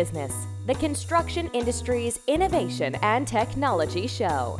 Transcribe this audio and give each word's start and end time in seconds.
Business, 0.00 0.46
the 0.66 0.74
construction 0.76 1.50
industry's 1.52 2.20
innovation 2.26 2.94
and 3.02 3.28
technology 3.28 4.06
show. 4.06 4.58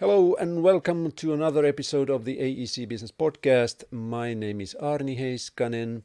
Hello 0.00 0.34
and 0.34 0.64
welcome 0.64 1.12
to 1.12 1.32
another 1.32 1.64
episode 1.64 2.10
of 2.10 2.24
the 2.24 2.38
AEC 2.38 2.88
Business 2.88 3.12
Podcast. 3.12 3.84
My 3.92 4.34
name 4.34 4.60
is 4.60 4.74
Aarni 4.82 5.16
Heiskanen 5.16 6.02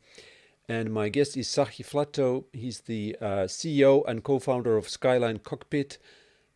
and 0.70 0.94
my 0.94 1.10
guest 1.10 1.36
is 1.36 1.48
Zachi 1.48 1.84
Flatto. 1.84 2.46
He's 2.54 2.82
the 2.82 3.18
uh, 3.20 3.48
CEO 3.48 4.04
and 4.08 4.24
co 4.24 4.38
founder 4.38 4.78
of 4.78 4.88
Skyline 4.88 5.40
Cockpit, 5.40 5.98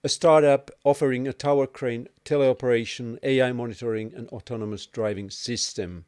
a 0.03 0.09
startup 0.09 0.69
offering 0.83 1.27
a 1.27 1.33
tower 1.33 1.65
crane 1.65 2.07
teleoperation, 2.23 3.17
AI 3.23 3.51
monitoring, 3.53 4.13
and 4.15 4.29
autonomous 4.29 4.85
driving 4.85 5.31
system. 5.31 6.05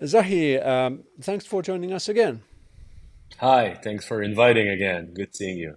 Zachi, 0.00 0.64
um, 0.64 1.02
thanks 1.20 1.44
for 1.44 1.60
joining 1.60 1.92
us 1.92 2.08
again. 2.08 2.42
Hi, 3.38 3.74
thanks 3.74 4.04
for 4.04 4.22
inviting 4.22 4.68
again. 4.68 5.12
Good 5.14 5.34
seeing 5.34 5.58
you. 5.58 5.76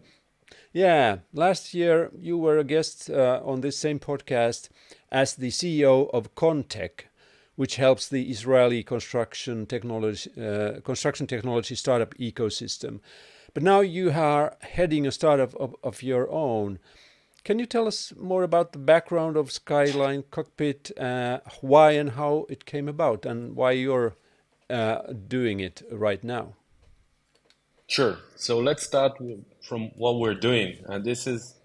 Yeah, 0.74 1.18
last 1.34 1.74
year 1.74 2.12
you 2.16 2.38
were 2.38 2.58
a 2.58 2.64
guest 2.64 3.10
uh, 3.10 3.42
on 3.44 3.62
this 3.62 3.78
same 3.78 4.00
podcast 4.00 4.70
as 5.12 5.36
the 5.36 5.50
CEO 5.50 6.10
of 6.14 6.36
Contech, 6.36 7.06
which 7.56 7.78
helps 7.78 8.08
the 8.08 8.30
Israeli 8.30 8.84
construction 8.84 9.66
technology 9.66 10.30
uh, 10.40 10.82
construction 10.82 11.26
technology 11.26 11.76
startup 11.76 12.14
ecosystem. 12.16 13.00
But 13.54 13.64
now 13.64 13.80
you 13.80 14.12
are 14.12 14.56
heading 14.62 15.08
a 15.08 15.12
startup 15.12 15.56
of, 15.56 15.76
of 15.84 16.04
your 16.04 16.30
own. 16.30 16.78
Can 17.44 17.60
you 17.60 17.66
tell 17.66 17.88
us 17.88 18.14
more 18.16 18.44
about 18.44 18.74
the 18.74 18.78
background 18.80 19.36
of 19.36 19.52
Skyline 19.52 20.26
Cockpit, 20.30 20.92
uh, 21.00 21.40
why 21.62 21.92
and 21.94 22.12
how 22.12 22.46
it 22.50 22.66
came 22.66 22.88
about, 22.88 23.26
and 23.26 23.56
why 23.56 23.72
you're 23.72 24.16
uh, 24.70 25.14
doing 25.28 25.60
it 25.60 25.82
right 25.92 26.24
now? 26.24 26.54
Sure. 27.88 28.18
So 28.36 28.60
let's 28.60 28.84
start 28.84 29.18
from 29.62 29.92
what 29.96 30.20
we're 30.20 30.36
doing. 30.36 30.84
And 30.86 31.06
this 31.06 31.26
is 31.26 31.56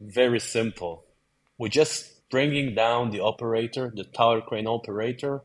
very 0.00 0.38
simple. 0.38 1.04
We're 1.58 1.68
just 1.68 2.28
bringing 2.30 2.74
down 2.74 3.10
the 3.10 3.20
operator, 3.20 3.92
the 3.94 4.04
tower 4.04 4.40
crane 4.40 4.68
operator, 4.68 5.42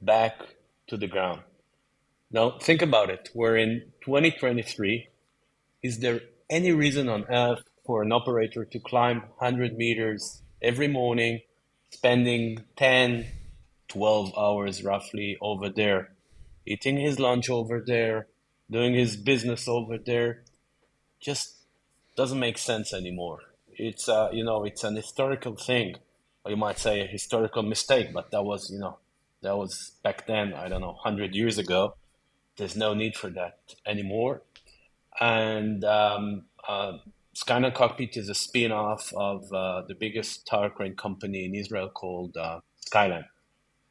back 0.00 0.56
to 0.86 0.96
the 0.96 1.06
ground. 1.06 1.42
Now, 2.30 2.58
think 2.58 2.80
about 2.80 3.10
it. 3.10 3.28
We're 3.34 3.56
in 3.56 3.92
2023. 4.04 5.08
Is 5.82 5.98
there 5.98 6.20
any 6.48 6.72
reason 6.72 7.08
on 7.08 7.24
earth 7.28 7.62
for 7.84 8.02
an 8.02 8.12
operator 8.12 8.64
to 8.64 8.78
climb 8.78 9.20
100 9.36 9.76
meters 9.76 10.42
every 10.62 10.88
morning, 10.88 11.40
spending 11.90 12.64
10, 12.76 13.26
12 13.88 14.32
hours 14.38 14.82
roughly 14.82 15.36
over 15.42 15.68
there, 15.68 16.12
eating 16.64 16.96
his 16.96 17.18
lunch 17.18 17.50
over 17.50 17.82
there, 17.84 18.28
doing 18.70 18.94
his 18.94 19.16
business 19.16 19.66
over 19.68 19.98
there 19.98 20.42
just 21.20 21.56
doesn't 22.16 22.38
make 22.38 22.58
sense 22.58 22.94
anymore. 22.94 23.40
It's 23.76 24.08
uh, 24.08 24.28
you 24.32 24.44
know 24.44 24.64
it's 24.64 24.84
an 24.84 24.96
historical 24.96 25.56
thing, 25.56 25.96
or 26.44 26.50
you 26.50 26.56
might 26.56 26.78
say 26.78 27.00
a 27.00 27.06
historical 27.06 27.62
mistake, 27.62 28.12
but 28.12 28.30
that 28.30 28.42
was 28.42 28.70
you 28.70 28.78
know 28.78 28.98
that 29.42 29.56
was 29.56 29.92
back 30.02 30.26
then. 30.26 30.54
I 30.54 30.68
don't 30.68 30.80
know, 30.80 30.94
hundred 30.94 31.34
years 31.34 31.58
ago. 31.58 31.96
There's 32.56 32.76
no 32.76 32.94
need 32.94 33.14
for 33.16 33.30
that 33.30 33.58
anymore, 33.86 34.42
and 35.18 35.82
um, 35.84 36.44
uh, 36.68 36.98
Skyline 37.32 37.72
Cockpit 37.72 38.16
is 38.16 38.28
a 38.28 38.34
spin-off 38.34 39.12
of 39.14 39.50
uh, 39.52 39.82
the 39.88 39.94
biggest 39.94 40.46
tower 40.46 40.68
crane 40.68 40.94
company 40.94 41.46
in 41.46 41.54
Israel 41.54 41.88
called 41.88 42.36
uh, 42.36 42.60
Skyline. 42.84 43.24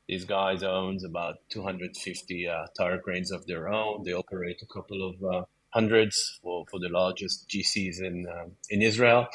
These 0.09 0.25
guys 0.25 0.63
owns 0.63 1.03
about 1.03 1.35
250 1.49 2.47
uh, 2.47 2.65
tower 2.75 2.97
cranes 2.97 3.29
of 3.29 3.45
their 3.45 3.69
own. 3.69 4.03
They 4.03 4.13
operate 4.13 4.59
a 4.63 4.65
couple 4.65 5.07
of 5.07 5.23
uh, 5.23 5.45
hundreds 5.69 6.39
for, 6.41 6.65
for 6.71 6.79
the 6.79 6.89
largest 6.89 7.47
GCs 7.47 8.01
in 8.01 8.25
uh, 8.27 8.45
in 8.71 8.81
Israel, 8.81 9.27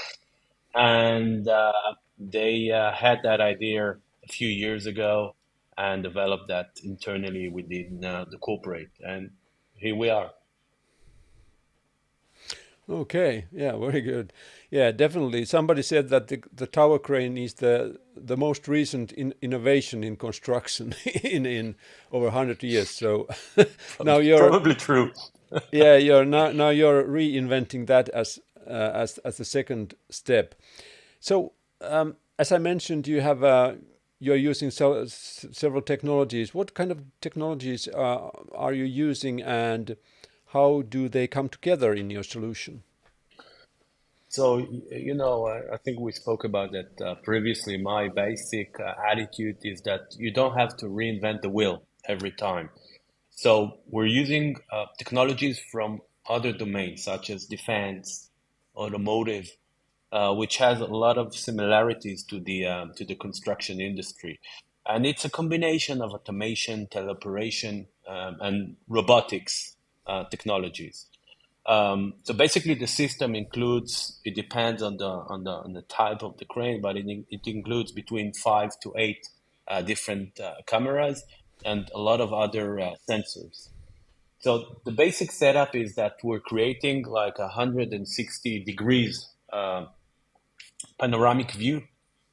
and 0.75 1.47
uh, 1.47 1.95
they 2.19 2.73
uh, 2.73 2.91
had 2.91 3.21
that 3.23 3.41
idea 3.41 3.99
a 4.25 4.29
few 4.29 4.49
years 4.49 4.87
ago 4.87 5.37
and 5.79 6.03
developed 6.03 6.49
that 6.49 6.71
internally 6.83 7.49
within 7.49 8.01
the 8.01 8.39
corporate, 8.41 8.91
and 8.99 9.31
here 9.77 9.95
we 9.95 10.11
are. 10.11 10.33
Okay, 12.91 13.47
yeah, 13.53 13.77
very 13.77 14.01
good. 14.01 14.33
Yeah, 14.71 14.91
definitely. 14.91 15.45
Somebody 15.45 15.83
said 15.83 16.09
that 16.09 16.27
the, 16.27 16.43
the 16.53 16.67
tower 16.67 16.99
crane 16.99 17.39
is 17.39 17.55
the 17.55 18.01
the 18.17 18.37
most 18.37 18.69
recent 18.69 19.13
in, 19.13 19.35
innovation 19.43 20.05
in 20.05 20.17
construction 20.17 20.95
in 21.23 21.47
in 21.47 21.75
over 22.13 22.31
hundred 22.31 22.63
years. 22.63 22.91
So 22.91 23.29
now 24.03 24.19
you're 24.19 24.49
probably 24.49 24.75
true. 24.75 25.13
yeah, 25.73 25.97
you're 25.97 26.25
now 26.25 26.53
now 26.53 26.71
you're 26.71 27.05
reinventing 27.05 27.87
that 27.87 28.09
as 28.11 28.39
uh, 28.67 28.91
as 28.95 29.19
as 29.19 29.37
the 29.37 29.45
second 29.45 29.95
step. 30.11 30.55
So 31.21 31.53
um, 31.81 32.17
as 32.39 32.53
I 32.53 32.59
mentioned, 32.59 33.07
you 33.07 33.21
have 33.21 33.45
uh, 33.45 33.75
you're 34.19 34.37
using 34.37 34.71
several 34.71 35.83
technologies. 35.83 36.55
What 36.55 36.75
kind 36.75 36.91
of 36.91 37.03
technologies 37.21 37.89
uh, 37.89 38.31
are 38.55 38.73
you 38.73 38.85
using, 38.85 39.43
and 39.43 39.97
how 40.47 40.83
do 40.83 41.09
they 41.09 41.27
come 41.27 41.49
together 41.49 41.93
in 41.93 42.11
your 42.11 42.23
solution? 42.23 42.83
So, 44.34 44.67
you 44.91 45.15
know, 45.15 45.47
I, 45.47 45.77
think 45.77 46.00
we 46.00 46.11
spoke 46.11 46.43
about 46.43 46.72
that 46.72 47.00
uh, 47.00 47.15
previously. 47.22 47.77
My 47.77 48.09
basic 48.09 48.75
uh, 48.81 48.95
attitude 49.09 49.59
is 49.62 49.81
that 49.83 50.12
you 50.19 50.33
don't 50.33 50.59
have 50.59 50.77
to 50.78 50.87
reinvent 50.87 51.43
the 51.43 51.49
wheel 51.49 51.84
every 52.09 52.33
time. 52.33 52.71
So, 53.31 53.78
we're 53.87 54.06
using 54.06 54.56
uh, 54.73 54.87
technologies 54.99 55.61
from 55.71 56.00
other 56.28 56.53
domains 56.53 57.05
such 57.05 57.31
as 57.31 57.44
defense, 57.44 58.28
automotive, 58.75 59.56
uh, 60.11 60.34
which 60.34 60.56
has 60.56 60.81
a 60.81 60.87
lot 60.87 61.17
of 61.17 61.37
similarities 61.37 62.25
to 62.25 62.41
the 62.41 62.67
um, 62.67 62.93
to 62.97 63.05
the 63.05 63.15
construction 63.15 63.81
industry, 63.81 64.41
and 64.84 65.06
it's 65.06 65.25
a 65.25 65.31
combination 65.31 66.03
of 66.03 66.11
automation, 66.11 66.89
teleoperation, 66.89 67.87
um, 68.09 68.39
and 68.41 68.77
robotics 68.89 69.77
uh, 70.09 70.25
technologies. 70.25 71.06
Um, 71.67 72.15
so 72.25 72.35
basically, 72.35 72.75
the 72.75 72.87
system 72.87 73.35
includes. 73.35 74.21
It 74.25 74.35
depends 74.35 74.83
on 74.83 74.99
the 74.99 75.09
on 75.09 75.45
the 75.45 75.51
on 75.51 75.73
the 75.73 75.83
type 75.83 76.23
of 76.23 76.37
the 76.39 76.45
crane, 76.45 76.81
but 76.81 76.97
it 76.97 77.07
it 77.31 77.47
includes 77.47 77.93
between 77.93 78.33
five 78.35 78.79
to 78.81 78.93
eight 78.97 79.29
uh, 79.67 79.83
different 79.83 80.39
uh, 80.41 80.57
cameras 80.67 81.25
and 81.65 81.91
a 81.95 81.99
lot 81.99 82.21
of 82.21 82.33
other 82.33 82.79
uh, 82.79 82.95
sensors. 83.09 83.69
So 84.41 84.77
the 84.85 84.93
basic 84.93 85.33
setup 85.33 85.75
is 85.75 85.95
that 85.95 86.17
we're 86.23 86.41
creating 86.41 87.07
like 87.07 87.39
a 87.39 87.45
160 87.45 88.65
degrees 88.65 89.31
uh, 89.51 89.87
panoramic 91.01 91.53
view, 91.53 91.85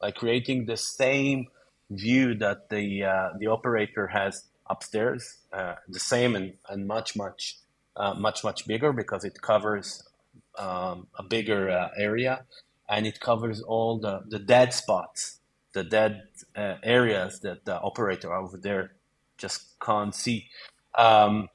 like 0.02 0.16
creating 0.16 0.66
the 0.66 0.76
same 0.76 1.48
view 1.90 2.36
that 2.36 2.70
the 2.70 3.06
uh, 3.06 3.30
the 3.40 3.48
operator 3.48 4.08
has 4.08 4.44
upstairs, 4.70 5.38
uh, 5.54 5.76
the 5.88 6.00
same 6.00 6.36
and, 6.36 6.54
and 6.68 6.86
much 6.86 7.16
much 7.16 7.61
uh, 7.96 8.14
much 8.14 8.44
much 8.44 8.68
bigger 8.68 8.94
because 8.94 9.24
it 9.24 9.42
covers 9.42 10.04
um, 10.58 11.08
a 11.18 11.24
bigger 11.24 11.70
uh, 11.70 11.90
area 11.98 12.46
and 12.90 13.08
it 13.08 13.20
covers 13.20 13.62
all 13.62 14.00
the, 14.00 14.22
the 14.28 14.40
dead 14.40 14.74
spots 14.74 15.40
the 15.74 15.84
dead 15.84 16.24
uh, 16.56 16.76
areas 16.84 17.40
that 17.40 17.66
the 17.66 17.80
operator 17.80 18.34
over 18.34 18.58
there 18.58 18.92
just 19.38 19.80
can't 19.80 20.14
see. 20.14 20.50
Um, 20.96 21.50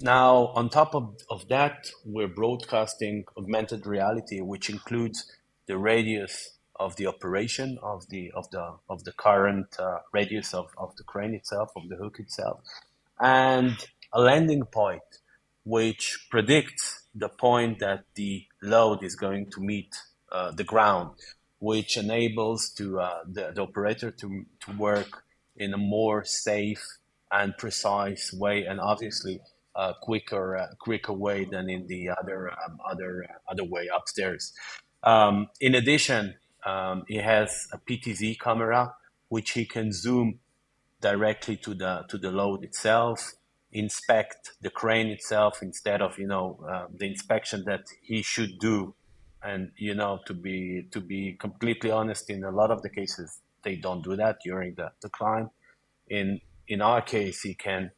now 0.00 0.46
on 0.54 0.68
top 0.68 0.94
of, 0.94 1.16
of 1.28 1.48
that 1.48 1.90
we're 2.04 2.28
broadcasting 2.28 3.24
augmented 3.36 3.84
reality 3.84 4.40
which 4.40 4.70
includes 4.70 5.32
the 5.66 5.76
radius 5.76 6.50
of 6.76 6.94
the 6.94 7.06
operation 7.06 7.78
of 7.82 8.08
the 8.08 8.30
of 8.32 8.48
the 8.50 8.76
of 8.88 9.02
the 9.02 9.10
current 9.10 9.76
uh, 9.80 9.98
radius 10.12 10.54
of, 10.54 10.68
of 10.78 10.94
the 10.96 11.02
crane 11.02 11.34
itself 11.34 11.72
of 11.74 11.88
the 11.88 11.96
hook 11.96 12.20
itself 12.20 12.60
and 13.18 13.76
a 14.12 14.20
landing 14.20 14.62
point 14.64 15.02
which 15.68 16.26
predicts 16.30 17.02
the 17.14 17.28
point 17.28 17.78
that 17.78 18.04
the 18.14 18.46
load 18.62 19.04
is 19.04 19.14
going 19.14 19.50
to 19.50 19.60
meet 19.60 19.94
uh, 20.32 20.50
the 20.50 20.64
ground, 20.64 21.10
which 21.58 21.98
enables 21.98 22.70
to 22.70 22.98
uh, 22.98 23.18
the, 23.30 23.52
the, 23.54 23.60
operator 23.60 24.10
to, 24.10 24.46
to 24.64 24.72
work 24.78 25.24
in 25.58 25.74
a 25.74 25.76
more 25.76 26.24
safe 26.24 26.82
and 27.30 27.54
precise 27.58 28.32
way, 28.32 28.64
and 28.64 28.80
obviously 28.80 29.40
a 29.76 29.92
quicker 30.00 30.56
uh, 30.56 30.68
quicker 30.78 31.12
way 31.12 31.44
than 31.44 31.68
in 31.68 31.86
the 31.86 32.08
other 32.18 32.50
um, 32.50 32.78
other 32.90 33.26
uh, 33.28 33.52
other 33.52 33.64
way 33.64 33.90
upstairs. 33.94 34.54
Um, 35.02 35.48
in 35.60 35.74
addition, 35.74 36.36
um, 36.64 37.04
has 37.10 37.68
a 37.74 37.78
PTZ 37.78 38.40
camera, 38.40 38.94
which 39.28 39.50
he 39.50 39.66
can 39.66 39.92
zoom 39.92 40.40
directly 41.02 41.56
to 41.56 41.74
the 41.74 42.06
to 42.08 42.16
the 42.16 42.30
load 42.30 42.64
itself 42.64 43.34
inspect 43.72 44.52
the 44.62 44.70
crane 44.70 45.08
itself 45.08 45.62
instead 45.62 46.00
of 46.00 46.18
you 46.18 46.26
know 46.26 46.58
uh, 46.68 46.86
the 46.94 47.06
inspection 47.06 47.64
that 47.64 47.84
he 48.02 48.22
should 48.22 48.58
do 48.58 48.94
and 49.42 49.70
you 49.76 49.94
know 49.94 50.20
to 50.26 50.34
be 50.34 50.86
to 50.90 51.00
be 51.00 51.36
completely 51.38 51.90
honest 51.90 52.30
in 52.30 52.44
a 52.44 52.50
lot 52.50 52.70
of 52.70 52.82
the 52.82 52.88
cases 52.88 53.40
they 53.62 53.76
don't 53.76 54.02
do 54.02 54.16
that 54.16 54.38
during 54.44 54.74
the, 54.74 54.90
the 55.02 55.08
climb. 55.08 55.50
In 56.08 56.40
in 56.66 56.80
our 56.80 57.02
case 57.02 57.42
he 57.42 57.54
can 57.54 57.90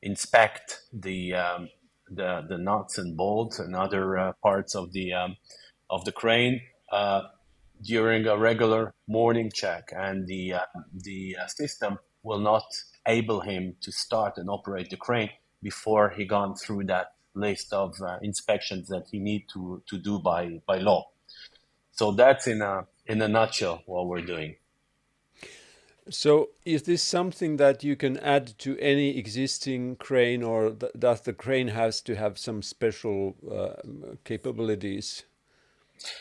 inspect 0.00 0.80
the 0.92 1.34
um, 1.34 1.68
the, 2.08 2.44
the 2.48 2.58
nuts 2.58 2.98
and 2.98 3.16
bolts 3.16 3.58
and 3.58 3.74
other 3.74 4.18
uh, 4.18 4.32
parts 4.42 4.74
of 4.74 4.92
the 4.92 5.12
um, 5.12 5.36
of 5.90 6.04
the 6.04 6.12
crane 6.12 6.60
uh, 6.90 7.22
during 7.82 8.26
a 8.26 8.36
regular 8.36 8.94
morning 9.06 9.50
check, 9.52 9.92
and 9.94 10.26
the 10.26 10.54
uh, 10.54 10.60
the 10.94 11.36
uh, 11.42 11.46
system 11.46 11.98
will 12.22 12.40
not 12.40 12.64
able 13.06 13.40
him 13.40 13.76
to 13.80 13.92
start 13.92 14.38
and 14.38 14.48
operate 14.48 14.90
the 14.90 14.96
crane 14.96 15.30
before 15.62 16.10
he 16.10 16.24
gone 16.24 16.54
through 16.54 16.84
that 16.84 17.14
list 17.34 17.72
of 17.72 18.00
uh, 18.02 18.18
inspections 18.22 18.88
that 18.88 19.06
he 19.10 19.18
need 19.18 19.44
to, 19.52 19.82
to 19.88 19.98
do 19.98 20.18
by, 20.18 20.60
by 20.66 20.78
law. 20.78 21.08
So 21.92 22.12
that's 22.12 22.46
in 22.46 22.62
a 22.62 22.86
in 23.06 23.20
a 23.20 23.28
nutshell 23.28 23.82
what 23.86 24.06
we're 24.06 24.22
doing. 24.22 24.56
So, 26.10 26.48
is 26.64 26.82
this 26.82 27.02
something 27.02 27.58
that 27.58 27.84
you 27.84 27.94
can 27.94 28.16
add 28.18 28.58
to 28.58 28.76
any 28.78 29.16
existing 29.16 29.96
crane, 29.96 30.42
or 30.42 30.70
th 30.70 30.92
does 30.98 31.20
the 31.20 31.32
crane 31.32 31.68
has 31.68 32.02
to 32.02 32.14
have 32.16 32.38
some 32.38 32.62
special 32.62 33.36
uh, 33.48 33.76
capabilities 34.24 35.24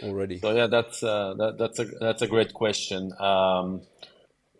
already? 0.04 0.38
So 0.40 0.52
yeah, 0.52 0.68
that's 0.68 1.02
uh, 1.02 1.34
that, 1.38 1.58
that's 1.58 1.80
a 1.80 1.86
that's 2.00 2.22
a 2.22 2.28
great 2.28 2.54
question. 2.54 3.12
Um, 3.20 3.82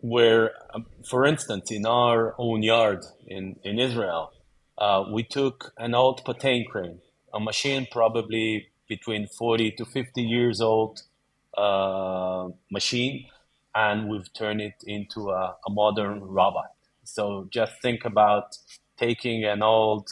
where, 0.02 0.50
um, 0.74 0.86
for 1.08 1.24
instance, 1.24 1.70
in 1.70 1.86
our 1.86 2.34
own 2.38 2.62
yard 2.62 3.04
in 3.26 3.56
in 3.64 3.78
Israel, 3.78 4.32
uh, 4.76 5.04
we 5.10 5.22
took 5.22 5.72
an 5.78 5.94
old 5.94 6.24
Potain 6.24 6.66
crane, 6.66 7.00
a 7.32 7.40
machine 7.40 7.86
probably 7.90 8.68
between 8.88 9.26
40 9.26 9.70
to 9.72 9.84
50 9.84 10.22
years 10.22 10.60
old 10.60 11.02
uh, 11.56 12.48
machine, 12.70 13.26
and 13.74 14.08
we've 14.08 14.30
turned 14.32 14.60
it 14.60 14.82
into 14.86 15.30
a, 15.30 15.56
a, 15.66 15.70
modern 15.70 16.20
robot. 16.20 16.72
So 17.04 17.48
just 17.50 17.80
think 17.80 18.04
about 18.04 18.58
taking 18.98 19.44
an 19.44 19.62
old 19.62 20.08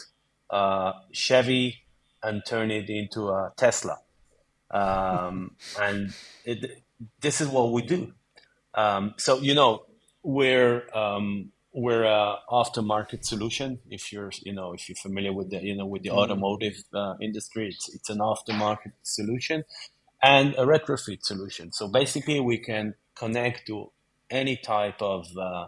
uh, 0.50 0.92
Chevy 1.12 1.78
and 2.22 2.42
turn 2.46 2.70
it 2.70 2.88
into 2.88 3.28
a 3.28 3.52
Tesla. 3.56 3.98
Um, 4.70 5.56
and 5.80 6.14
it, 6.44 6.82
this 7.20 7.40
is 7.40 7.48
what 7.48 7.72
we 7.72 7.82
do. 7.82 8.12
Um, 8.80 9.14
so, 9.16 9.40
you 9.40 9.54
know, 9.54 9.84
we're, 10.22 10.86
um, 10.94 11.52
we're 11.72 12.04
a 12.04 12.36
aftermarket 12.50 13.24
solution. 13.24 13.78
If 13.88 14.12
you're, 14.12 14.32
you 14.42 14.52
know, 14.52 14.72
if 14.72 14.88
you're 14.88 14.96
familiar 14.96 15.32
with 15.32 15.50
the, 15.50 15.62
you 15.62 15.76
know, 15.76 15.86
with 15.86 16.02
the 16.02 16.10
mm-hmm. 16.10 16.18
automotive 16.18 16.76
uh, 16.92 17.14
industry, 17.20 17.68
it's, 17.68 17.94
it's 17.94 18.10
an 18.10 18.18
aftermarket 18.18 18.92
solution 19.02 19.64
and 20.22 20.54
a 20.54 20.64
retrofit 20.64 21.22
solution. 21.22 21.72
So 21.72 21.88
basically, 21.88 22.40
we 22.40 22.58
can 22.58 22.94
connect 23.14 23.66
to 23.68 23.90
any 24.30 24.56
type 24.56 25.00
of 25.00 25.26
uh, 25.36 25.66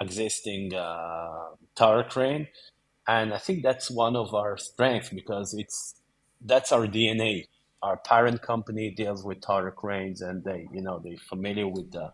existing 0.00 0.74
uh, 0.74 1.50
tower 1.74 2.04
crane, 2.04 2.48
and 3.06 3.32
I 3.32 3.38
think 3.38 3.62
that's 3.62 3.90
one 3.90 4.16
of 4.16 4.34
our 4.34 4.56
strengths 4.56 5.10
because 5.10 5.54
it's 5.54 5.94
that's 6.40 6.72
our 6.72 6.86
DNA. 6.86 7.44
Our 7.80 7.96
parent 7.96 8.42
company 8.42 8.90
deals 8.90 9.24
with 9.24 9.40
tower 9.40 9.70
cranes, 9.70 10.20
and 10.20 10.42
they, 10.42 10.68
you 10.72 10.82
know, 10.82 11.00
they're 11.02 11.16
familiar 11.28 11.68
with 11.68 11.92
the 11.92 12.12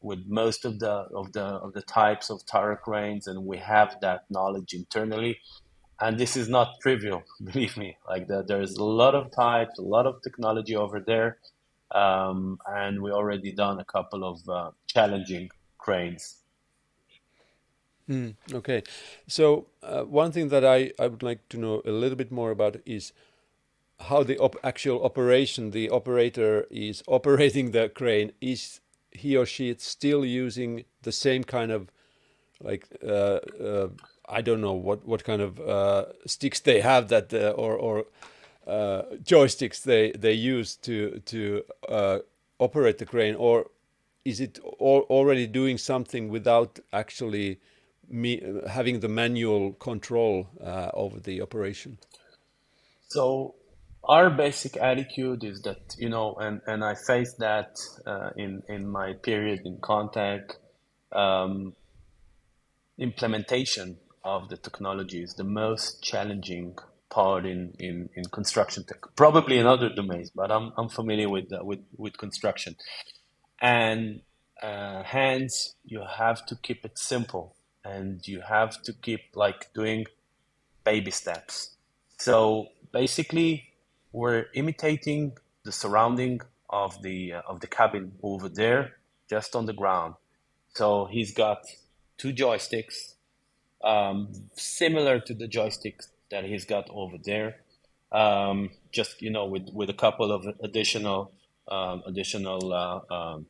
with 0.00 0.20
most 0.26 0.64
of 0.64 0.78
the 0.78 1.06
of 1.14 1.32
the 1.32 1.44
of 1.44 1.72
the 1.72 1.82
types 1.82 2.30
of 2.30 2.40
cranes, 2.82 3.26
and 3.26 3.44
we 3.44 3.58
have 3.58 3.96
that 4.00 4.24
knowledge 4.30 4.74
internally. 4.74 5.38
And 6.00 6.16
this 6.16 6.36
is 6.36 6.48
not 6.48 6.80
trivial, 6.80 7.24
believe 7.44 7.76
me. 7.76 7.96
Like 8.08 8.28
the, 8.28 8.44
there's 8.44 8.76
a 8.76 8.84
lot 8.84 9.14
of 9.16 9.32
types, 9.32 9.78
a 9.78 9.82
lot 9.82 10.06
of 10.06 10.22
technology 10.22 10.76
over 10.76 11.00
there, 11.00 11.38
um, 11.90 12.58
and 12.66 13.02
we 13.02 13.10
already 13.10 13.52
done 13.52 13.80
a 13.80 13.84
couple 13.84 14.24
of 14.24 14.48
uh, 14.48 14.70
challenging 14.86 15.50
cranes. 15.76 16.36
Mm, 18.08 18.36
okay, 18.54 18.82
so 19.26 19.66
uh, 19.82 20.02
one 20.02 20.32
thing 20.32 20.48
that 20.48 20.64
I, 20.64 20.92
I 20.98 21.08
would 21.08 21.22
like 21.22 21.46
to 21.50 21.58
know 21.58 21.82
a 21.84 21.90
little 21.90 22.16
bit 22.16 22.32
more 22.32 22.50
about 22.50 22.76
is 22.86 23.12
how 24.00 24.22
the 24.22 24.38
op 24.38 24.56
actual 24.62 25.04
operation, 25.04 25.72
the 25.72 25.90
operator 25.90 26.66
is 26.70 27.02
operating 27.08 27.72
the 27.72 27.88
crane. 27.88 28.32
Is 28.40 28.80
he 29.10 29.36
or 29.36 29.46
she 29.46 29.70
is 29.70 29.82
still 29.82 30.24
using 30.24 30.84
the 31.02 31.12
same 31.12 31.44
kind 31.44 31.72
of 31.72 31.90
like 32.60 32.86
uh, 33.06 33.38
uh, 33.62 33.88
I 34.28 34.42
don't 34.42 34.60
know 34.60 34.72
what 34.72 35.06
what 35.06 35.24
kind 35.24 35.42
of 35.42 35.60
uh, 35.60 36.06
sticks 36.26 36.60
they 36.60 36.80
have 36.80 37.08
that 37.08 37.32
uh, 37.32 37.50
or 37.56 37.76
or 37.76 38.04
uh, 38.66 39.02
joysticks 39.22 39.82
they 39.82 40.12
they 40.12 40.32
use 40.32 40.76
to 40.76 41.20
to 41.26 41.64
uh, 41.88 42.18
operate 42.58 42.98
the 42.98 43.06
crane 43.06 43.34
or 43.34 43.70
is 44.24 44.40
it 44.40 44.58
al 44.80 45.06
already 45.08 45.46
doing 45.46 45.78
something 45.78 46.28
without 46.28 46.78
actually 46.92 47.60
me 48.10 48.42
having 48.68 49.00
the 49.00 49.08
manual 49.08 49.72
control 49.74 50.48
over 50.94 51.20
the 51.20 51.40
operation? 51.40 51.98
So 53.08 53.54
our 54.04 54.30
basic 54.30 54.76
attitude 54.76 55.44
is 55.44 55.62
that 55.62 55.96
you 55.98 56.08
know 56.08 56.34
and 56.34 56.60
and 56.66 56.84
i 56.84 56.94
face 56.94 57.34
that 57.34 57.76
uh, 58.06 58.30
in 58.36 58.62
in 58.68 58.88
my 58.88 59.12
period 59.12 59.60
in 59.64 59.76
Contech 59.78 60.52
um, 61.12 61.74
implementation 62.98 63.98
of 64.24 64.48
the 64.48 64.56
technology 64.56 65.22
is 65.22 65.34
the 65.34 65.44
most 65.44 66.02
challenging 66.02 66.76
part 67.10 67.46
in 67.46 67.74
in, 67.78 68.08
in 68.14 68.24
construction 68.26 68.84
tech 68.84 69.00
probably 69.16 69.58
in 69.58 69.66
other 69.66 69.88
domains 69.88 70.30
but 70.30 70.50
i'm, 70.50 70.72
I'm 70.76 70.88
familiar 70.88 71.28
with 71.28 71.52
uh, 71.52 71.64
with 71.64 71.80
with 71.96 72.16
construction. 72.18 72.76
And 73.60 74.20
uh, 74.62 75.02
hence 75.02 75.74
you 75.84 76.02
have 76.16 76.46
to 76.46 76.56
keep 76.56 76.84
it 76.84 76.98
simple 76.98 77.56
and 77.84 78.26
you 78.26 78.40
have 78.40 78.82
to 78.82 78.92
keep 78.92 79.20
like 79.34 79.72
doing 79.74 80.06
baby 80.84 81.10
steps. 81.10 81.76
So 82.18 82.68
basically 82.92 83.67
we're 84.18 84.46
imitating 84.52 85.32
the 85.64 85.70
surrounding 85.70 86.40
of 86.68 86.90
the 87.02 87.34
uh, 87.34 87.42
of 87.50 87.60
the 87.60 87.68
cabin 87.68 88.04
over 88.22 88.48
there, 88.48 88.82
just 89.30 89.54
on 89.54 89.64
the 89.66 89.72
ground. 89.72 90.14
So 90.74 91.06
he's 91.14 91.32
got 91.32 91.60
two 92.20 92.32
joysticks, 92.32 93.14
um, 93.92 94.16
similar 94.54 95.20
to 95.20 95.32
the 95.34 95.48
joysticks 95.58 96.08
that 96.32 96.44
he's 96.44 96.64
got 96.64 96.86
over 96.90 97.16
there. 97.30 97.50
Um, 98.10 98.70
just 98.90 99.22
you 99.22 99.30
know, 99.30 99.46
with 99.46 99.68
with 99.72 99.88
a 99.88 99.98
couple 100.04 100.32
of 100.32 100.40
additional 100.68 101.30
um, 101.68 102.02
additional 102.04 102.62
uh, 102.72 103.14
um, 103.16 103.46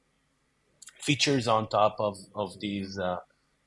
features 1.01 1.49
on 1.49 1.69
top 1.69 1.97
of 1.99 2.19
of 2.35 2.61
these 2.61 2.99
uh, 2.99 3.21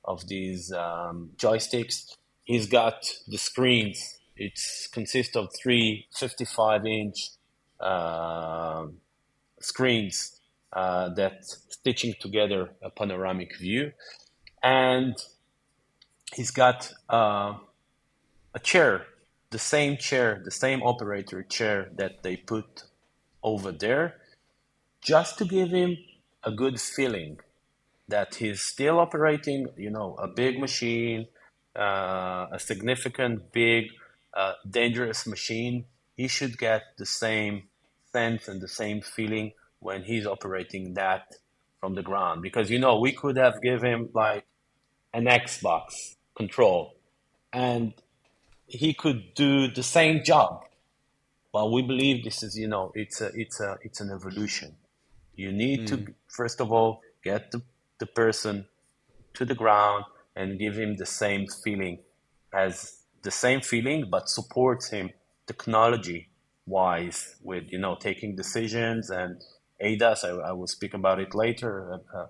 of 0.06 0.28
these 0.28 0.72
um, 0.72 1.32
joysticks. 1.36 2.16
He's 2.44 2.68
got 2.68 2.98
the 3.28 3.38
screens 3.38 4.21
it 4.36 4.60
consists 4.92 5.36
of 5.36 5.50
three 5.62 6.08
55 6.16 6.86
inch 6.86 7.32
uh, 7.80 8.88
screens 9.60 10.40
uh, 10.74 11.10
that 11.16 11.44
stitching 11.44 12.14
together 12.20 12.72
a 12.82 12.90
panoramic 12.90 13.58
view. 13.58 13.92
And 14.64 15.16
he's 16.34 16.52
got 16.52 16.94
uh, 17.10 17.56
a 18.54 18.60
chair, 18.62 19.06
the 19.50 19.60
same 19.60 19.98
chair, 19.98 20.42
the 20.44 20.52
same 20.52 20.82
operator 20.84 21.44
chair 21.44 21.90
that 21.96 22.24
they 22.24 22.38
put 22.38 22.84
over 23.44 23.72
there, 23.72 24.18
just 25.02 25.38
to 25.40 25.46
give 25.46 25.72
him 25.72 25.98
a 26.44 26.52
good 26.52 26.80
feeling 26.80 27.40
that 28.08 28.36
he's 28.36 28.62
still 28.62 29.00
operating, 29.00 29.68
you 29.78 29.90
know, 29.90 30.16
a 30.20 30.28
big 30.28 30.60
machine, 30.60 31.28
uh, 31.76 32.48
a 32.52 32.60
significant 32.60 33.52
big 33.52 33.86
a 34.34 34.54
dangerous 34.70 35.28
machine, 35.28 35.86
he 36.16 36.28
should 36.28 36.58
get 36.58 36.84
the 36.98 37.06
same 37.06 37.64
sense 38.12 38.48
and 38.48 38.62
the 38.62 38.68
same 38.68 39.02
feeling 39.02 39.54
when 39.80 40.04
he's 40.04 40.26
operating 40.26 40.94
that 40.94 41.36
from 41.80 41.96
the 41.96 42.04
ground. 42.04 42.42
Because 42.42 42.70
you 42.70 42.80
know, 42.80 43.00
we 43.00 43.12
could 43.12 43.38
have 43.38 43.62
given 43.62 43.92
him 43.92 44.10
like 44.14 44.46
an 45.14 45.26
Xbox 45.26 46.16
control 46.36 46.96
and 47.52 47.94
he 48.68 48.94
could 48.94 49.34
do 49.34 49.68
the 49.68 49.84
same 49.84 50.24
job. 50.24 50.64
But 51.52 51.72
we 51.72 51.82
believe 51.82 52.24
this 52.24 52.44
is, 52.44 52.58
you 52.58 52.68
know, 52.68 52.94
it's 52.96 53.20
a 53.20 53.28
it's 53.34 53.60
a 53.60 53.78
it's 53.82 54.00
an 54.00 54.10
evolution. 54.10 54.76
You 55.36 55.52
need 55.52 55.82
mm. 55.82 55.88
to 55.88 56.14
first 56.28 56.62
of 56.62 56.72
all 56.72 57.02
get 57.24 57.52
the, 57.52 57.62
the 58.00 58.06
person 58.06 58.66
to 59.34 59.44
the 59.44 59.56
ground 59.56 60.06
and 60.36 60.58
give 60.58 60.78
him 60.78 60.96
the 60.96 61.06
same 61.06 61.48
feeling 61.48 62.00
as 62.54 63.01
the 63.24 63.32
same 63.32 63.62
feeling, 63.62 64.08
but 64.10 64.30
supports 64.30 64.90
him 64.90 65.12
technology 65.48 66.30
wise 66.66 67.36
with 67.42 67.72
you 67.72 67.80
know 67.80 67.96
taking 67.96 68.36
decisions 68.36 69.10
and 69.10 69.42
ADAS. 69.80 70.24
I, 70.24 70.30
I 70.30 70.52
will 70.52 70.68
speak 70.68 70.94
about 70.94 71.20
it 71.20 71.34
later. 71.34 71.94
Uh, 71.94 72.18
uh, 72.18 72.28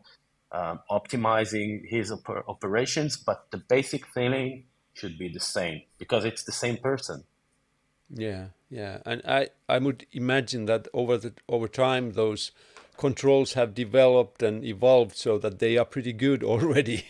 um, 0.54 0.80
optimizing 0.90 1.88
his 1.88 2.12
op- 2.12 2.44
operations, 2.48 3.16
but 3.16 3.50
the 3.52 3.58
basic 3.58 4.06
feeling 4.08 4.66
should 4.94 5.18
be 5.18 5.30
the 5.30 5.40
same 5.40 5.84
because 5.98 6.26
it's 6.26 6.44
the 6.44 6.52
same 6.52 6.78
person. 6.78 7.24
Yeah, 8.10 8.48
yeah, 8.70 9.00
and 9.06 9.22
I 9.26 9.50
I 9.70 9.78
would 9.78 10.06
imagine 10.12 10.66
that 10.66 10.88
over 10.94 11.18
the 11.18 11.34
over 11.48 11.68
time 11.70 12.12
those 12.12 12.52
controls 12.98 13.54
have 13.54 13.74
developed 13.74 14.44
and 14.44 14.64
evolved 14.66 15.16
so 15.16 15.38
that 15.38 15.60
they 15.60 15.78
are 15.78 15.86
pretty 15.86 16.14
good 16.14 16.44
already 16.54 17.06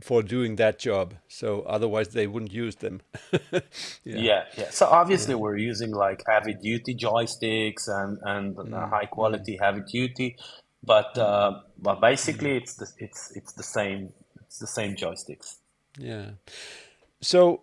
for 0.00 0.22
doing 0.22 0.56
that 0.56 0.78
job. 0.78 1.14
So 1.28 1.62
otherwise, 1.62 2.08
they 2.08 2.26
wouldn't 2.26 2.52
use 2.52 2.76
them. 2.76 3.02
yeah. 3.52 3.60
yeah, 4.04 4.44
yeah. 4.56 4.70
So 4.70 4.86
obviously, 4.86 5.34
yeah. 5.34 5.40
we're 5.40 5.56
using 5.56 5.92
like 5.92 6.22
heavy 6.26 6.54
duty 6.54 6.94
joysticks 6.94 7.88
and 7.88 8.18
and 8.22 8.56
mm. 8.56 8.90
high 8.90 9.06
quality 9.06 9.56
mm. 9.56 9.64
heavy 9.64 9.82
duty, 9.90 10.36
but 10.82 11.16
uh, 11.16 11.60
but 11.78 12.00
basically, 12.00 12.50
mm. 12.50 12.62
it's 12.62 12.74
the 12.74 12.86
it's 12.98 13.32
it's 13.36 13.52
the 13.52 13.62
same 13.62 14.12
it's 14.40 14.58
the 14.58 14.66
same 14.66 14.96
joysticks. 14.96 15.56
Yeah. 15.98 16.30
So 17.20 17.62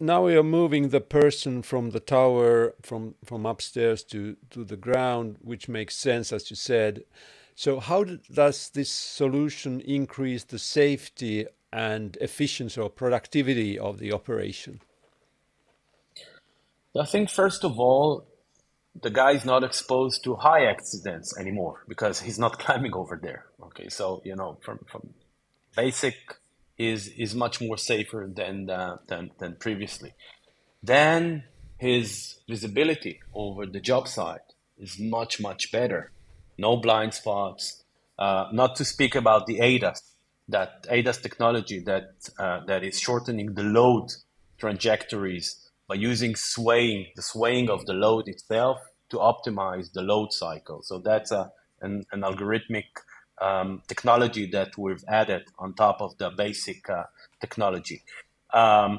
now 0.00 0.24
we 0.24 0.36
are 0.36 0.42
moving 0.42 0.88
the 0.88 1.00
person 1.00 1.62
from 1.62 1.90
the 1.90 2.00
tower 2.00 2.74
from 2.82 3.14
from 3.24 3.46
upstairs 3.46 4.02
to 4.04 4.36
to 4.50 4.64
the 4.64 4.76
ground 4.76 5.36
which 5.40 5.68
makes 5.68 5.96
sense 5.96 6.32
as 6.32 6.50
you 6.50 6.56
said 6.56 7.04
so 7.62 7.80
how 7.80 8.00
does 8.42 8.70
this 8.70 8.90
solution 8.90 9.80
increase 9.80 10.44
the 10.44 10.58
safety 10.58 11.46
and 11.72 12.16
efficiency 12.20 12.80
or 12.80 12.90
productivity 12.90 13.78
of 13.78 13.98
the 13.98 14.12
operation 14.12 14.80
i 17.04 17.06
think 17.12 17.30
first 17.30 17.64
of 17.64 17.78
all 17.78 18.26
the 19.06 19.10
guy 19.10 19.32
is 19.38 19.44
not 19.44 19.62
exposed 19.62 20.24
to 20.24 20.34
high 20.34 20.64
accidents 20.74 21.28
anymore 21.38 21.76
because 21.92 22.20
he's 22.20 22.38
not 22.38 22.58
climbing 22.64 22.94
over 22.94 23.18
there 23.26 23.42
okay 23.62 23.88
so 23.88 24.22
you 24.24 24.36
know 24.36 24.50
from 24.64 24.78
from 24.90 25.02
basic 25.76 26.16
is 26.78 27.08
is 27.08 27.34
much 27.34 27.60
more 27.60 27.76
safer 27.76 28.30
than 28.40 28.70
uh, 28.70 28.96
than 29.08 29.30
than 29.38 29.56
previously. 29.56 30.14
Then 30.82 31.44
his 31.76 32.40
visibility 32.48 33.20
over 33.34 33.66
the 33.66 33.80
job 33.80 34.08
site 34.08 34.48
is 34.78 34.98
much 34.98 35.40
much 35.40 35.72
better. 35.72 36.12
No 36.58 36.76
blind 36.76 37.14
spots. 37.14 37.84
Uh, 38.18 38.48
not 38.52 38.74
to 38.76 38.84
speak 38.84 39.14
about 39.14 39.46
the 39.46 39.60
ADAS, 39.60 40.02
that 40.48 40.86
ADAS 40.90 41.22
technology 41.22 41.78
that 41.80 42.10
uh, 42.38 42.64
that 42.66 42.82
is 42.82 42.98
shortening 42.98 43.54
the 43.54 43.62
load 43.62 44.08
trajectories 44.58 45.70
by 45.86 45.94
using 45.94 46.34
swaying 46.34 47.06
the 47.14 47.22
swaying 47.22 47.70
of 47.70 47.86
the 47.86 47.92
load 47.92 48.26
itself 48.26 48.78
to 49.10 49.18
optimize 49.18 49.92
the 49.92 50.02
load 50.02 50.32
cycle. 50.32 50.82
So 50.82 50.98
that's 50.98 51.30
a 51.30 51.52
an, 51.80 52.04
an 52.10 52.22
algorithmic 52.22 52.86
um, 53.40 53.82
technology 53.86 54.46
that 54.50 54.76
we've 54.76 55.04
added 55.06 55.44
on 55.58 55.74
top 55.74 56.00
of 56.00 56.18
the 56.18 56.30
basic 56.30 56.90
uh, 56.90 57.04
technology. 57.40 58.02
Um, 58.52 58.98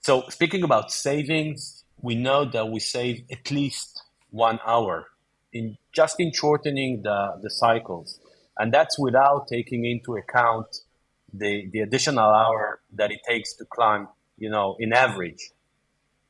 so 0.00 0.24
speaking 0.28 0.62
about 0.62 0.92
savings, 0.92 1.84
we 2.00 2.14
know 2.14 2.44
that 2.44 2.68
we 2.68 2.80
save 2.80 3.24
at 3.30 3.50
least 3.50 4.02
one 4.30 4.60
hour 4.66 5.06
in 5.52 5.76
just 5.92 6.20
in 6.20 6.32
shortening 6.32 7.02
the, 7.02 7.38
the 7.42 7.50
cycles. 7.50 8.20
And 8.58 8.72
that's 8.72 8.98
without 8.98 9.46
taking 9.48 9.84
into 9.84 10.16
account 10.16 10.66
the, 11.32 11.68
the 11.72 11.80
additional 11.80 12.30
hour 12.30 12.80
that 12.94 13.10
it 13.10 13.20
takes 13.28 13.54
to 13.54 13.64
climb, 13.64 14.08
you 14.36 14.50
know, 14.50 14.76
in 14.78 14.92
average, 14.92 15.50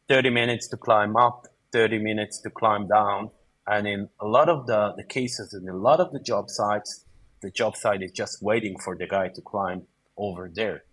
30 0.08 0.30
minutes 0.30 0.68
to 0.68 0.76
climb 0.76 1.16
up, 1.16 1.46
30 1.72 1.98
minutes 1.98 2.40
to 2.42 2.50
climb 2.50 2.88
down. 2.88 3.30
And 3.66 3.87
in 3.87 4.08
a 4.20 4.26
lot 4.26 4.48
of 4.48 4.66
the, 4.66 4.94
the 4.96 5.04
cases, 5.04 5.54
in 5.54 5.68
a 5.68 5.76
lot 5.76 6.00
of 6.00 6.12
the 6.12 6.20
job 6.20 6.48
sites, 6.48 7.04
the 7.40 7.50
job 7.50 7.76
site 7.76 8.02
is 8.02 8.12
just 8.12 8.42
waiting 8.42 8.78
for 8.78 8.96
the 8.96 9.06
guy 9.06 9.28
to 9.28 9.40
climb 9.40 9.82
over 10.16 10.50
there. 10.52 10.84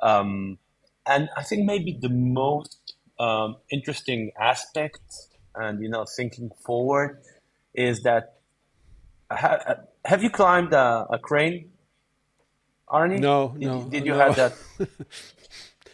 Um, 0.00 0.58
and 1.06 1.28
I 1.36 1.42
think 1.42 1.64
maybe 1.64 1.98
the 2.00 2.10
most 2.10 2.94
um, 3.18 3.56
interesting 3.70 4.30
aspect, 4.38 5.00
and 5.54 5.82
you 5.82 5.88
know, 5.88 6.04
thinking 6.16 6.50
forward, 6.64 7.20
is 7.78 8.02
that 8.02 8.34
ha- 9.30 9.76
have 10.04 10.22
you 10.22 10.30
climbed 10.30 10.72
a, 10.72 11.06
a, 11.10 11.18
crane, 11.18 11.70
Aarni? 12.88 13.20
No, 13.20 13.54
did, 13.58 13.68
no. 13.68 13.88
Did 13.88 14.06
you 14.06 14.12
no. 14.12 14.18
have 14.18 14.36
that? 14.36 14.54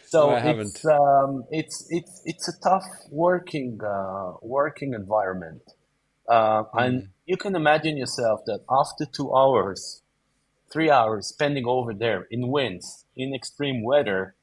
So 0.07 0.29
no, 0.29 0.59
it's, 0.61 0.85
um, 0.85 1.43
it's 1.51 1.87
it's 1.89 2.21
it's 2.23 2.47
a 2.47 2.57
tough 2.61 2.85
working 3.11 3.81
uh, 3.83 4.33
working 4.41 4.93
environment, 4.93 5.63
uh, 6.29 6.63
mm. 6.63 6.67
and 6.73 7.09
you 7.25 7.35
can 7.35 7.53
imagine 7.53 7.97
yourself 7.97 8.41
that 8.45 8.61
after 8.69 9.05
two 9.05 9.35
hours, 9.35 10.03
three 10.71 10.89
hours 10.89 11.27
spending 11.27 11.65
over 11.65 11.93
there 11.93 12.27
in 12.31 12.47
winds, 12.47 13.03
in 13.17 13.33
extreme 13.33 13.83
weather, 13.83 14.35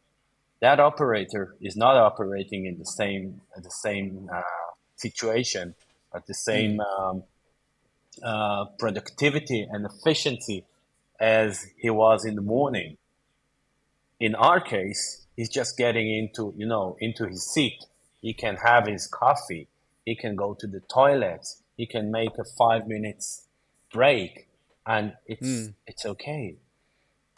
that 0.61 0.79
operator 0.79 1.55
is 1.61 1.75
not 1.75 1.97
operating 1.97 2.67
in 2.67 2.77
the 2.79 2.85
same 2.85 3.41
the 3.57 3.71
same 3.71 4.29
uh, 4.31 4.43
situation 4.97 5.75
at 6.15 6.27
the 6.27 6.35
same 6.35 6.79
mm. 6.79 6.99
um, 6.99 7.23
uh, 8.23 8.67
productivity 8.79 9.67
and 9.71 9.87
efficiency 9.87 10.65
as 11.21 11.67
he 11.79 11.91
was 11.91 12.25
in 12.25 12.35
the 12.35 12.43
morning. 12.43 12.97
In 14.19 14.35
our 14.35 14.61
case, 14.61 15.27
he's 15.37 15.49
just 15.49 15.77
getting 15.77 16.11
into 16.11 16.55
you 16.57 16.67
know 16.67 16.97
into 17.01 17.27
his 17.27 17.45
seat. 17.53 17.85
He 18.21 18.35
can 18.35 18.57
have 18.57 18.87
his 18.87 19.07
coffee. 19.07 19.69
He 20.05 20.15
can 20.15 20.37
go 20.37 20.55
to 20.55 20.67
the 20.67 20.81
toilets 20.81 21.63
he 21.77 21.87
can 21.87 22.11
make 22.11 22.39
a 22.39 22.45
five 22.45 22.87
minutes 22.87 23.47
break 23.93 24.49
and 24.87 25.15
it's 25.27 25.47
mm. 25.47 25.75
it's 25.87 26.05
okay 26.07 26.57